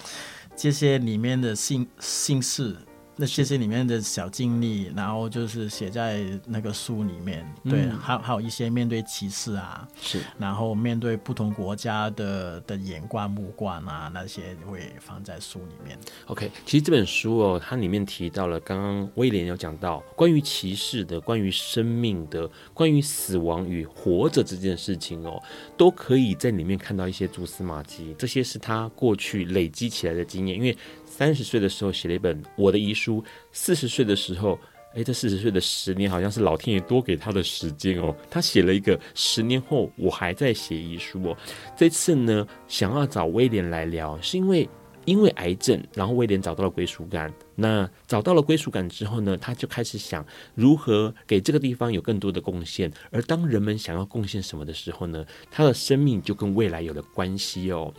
[0.56, 2.85] 这些里面的姓姓氏。
[3.18, 15.98] 那这些里面的小经历，然后就是写在那个书里面，对，嗯、还有还有一些面对歧视啊，是，然后面对不同国家的的眼光目光啊，那些会放在书里面。
[16.26, 25.42] OK，其实这本书哦，它里面提到了刚刚威廉有讲到关于歧视的、关于生命的、关于死亡与活着这件事情哦，
[25.74, 30.76] 都可以在里面看到一些蛛丝马迹，这些是他过去累积起来的经验，因为。
[31.16, 34.58] 三十岁的时候写了一本《我的遗书》，四十岁的时候，
[34.92, 38.14] 诶，这四十岁的十年好像是老天爷多给他的时间哦。
[38.28, 41.34] 他写了一个十年后我还在写遗书哦。
[41.74, 44.68] 这次呢，想要找威廉来聊，是因为
[45.06, 47.32] 因为癌症，然后威廉找到了归属感。
[47.54, 50.22] 那找到了归属感之后呢，他就开始想
[50.54, 52.92] 如何给这个地方有更多的贡献。
[53.10, 57.90] 而当人们想要贡献什么的时候呢，他的生命就跟未来有了关系哦。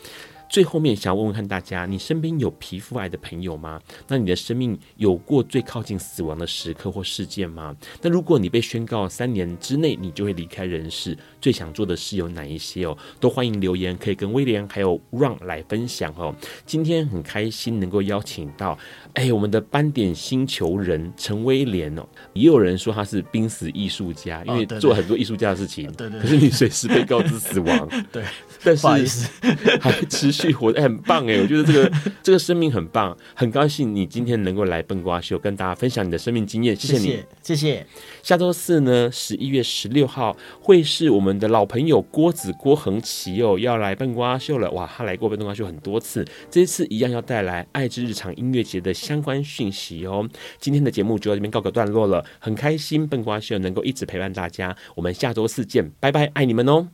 [0.49, 3.79] 最后面想要问问看大家，你身边有皮肤癌的朋友吗？
[4.07, 7.75] 那你的生命有过最靠近死亡的时刻或事件吗？
[8.01, 12.97] 那如果你被宣告三年之内你就会离开人世，最想做的事有哪一些哦？
[13.19, 16.35] 都欢迎留言，可以跟威廉还有 Ron 来分享哦。
[16.65, 18.77] 今天很开心能够邀请到，
[19.13, 22.05] 哎，我们的斑点星球人陈威廉哦。
[22.33, 25.91] 也有人说他是濒死艺术家，因为做很多艺术家的事情。
[25.93, 26.19] 对对。
[26.19, 27.89] 可是你随时被告知死亡。
[28.11, 28.23] 对。
[28.63, 29.27] 但是
[29.79, 31.91] 还持续活得、欸、很棒哎、欸，我觉得这个
[32.23, 37.85] 这个生命很棒，很高兴你今天能够来笨瓜秀跟大家分享你的生命经验，谢谢你，谢谢。
[38.23, 50.25] 下周四呢，十一月十六号会是我们我们的老朋友郭子郭恒奇哦，要来笨瓜秀了哇，他来过笨瓜秀很多次，这一次一样要带来爱之日常音乐节的相关讯息哦。
[50.57, 56.87] 今天的节目就到这边告个段落了，很开心笨瓜秀能够一直陪伴大家，我们下周四见，拜拜，爱你们哦。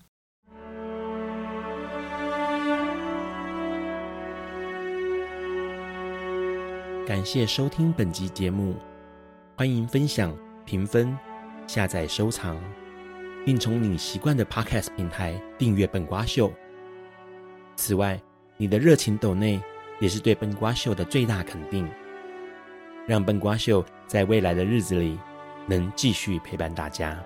[7.06, 8.74] 感谢收听本集节目，
[9.56, 11.16] 欢迎分享、评分、
[11.68, 12.58] 下载、收藏，
[13.46, 16.52] 并从你习惯的 Podcast 平台订阅本瓜秀。
[17.76, 18.22] 此外，
[18.58, 19.62] 你的热情抖内
[20.00, 21.90] 也是对本瓜秀的最大肯定，
[23.08, 25.18] 让本瓜秀在未来的日子里
[25.66, 27.22] 能继续陪伴大家。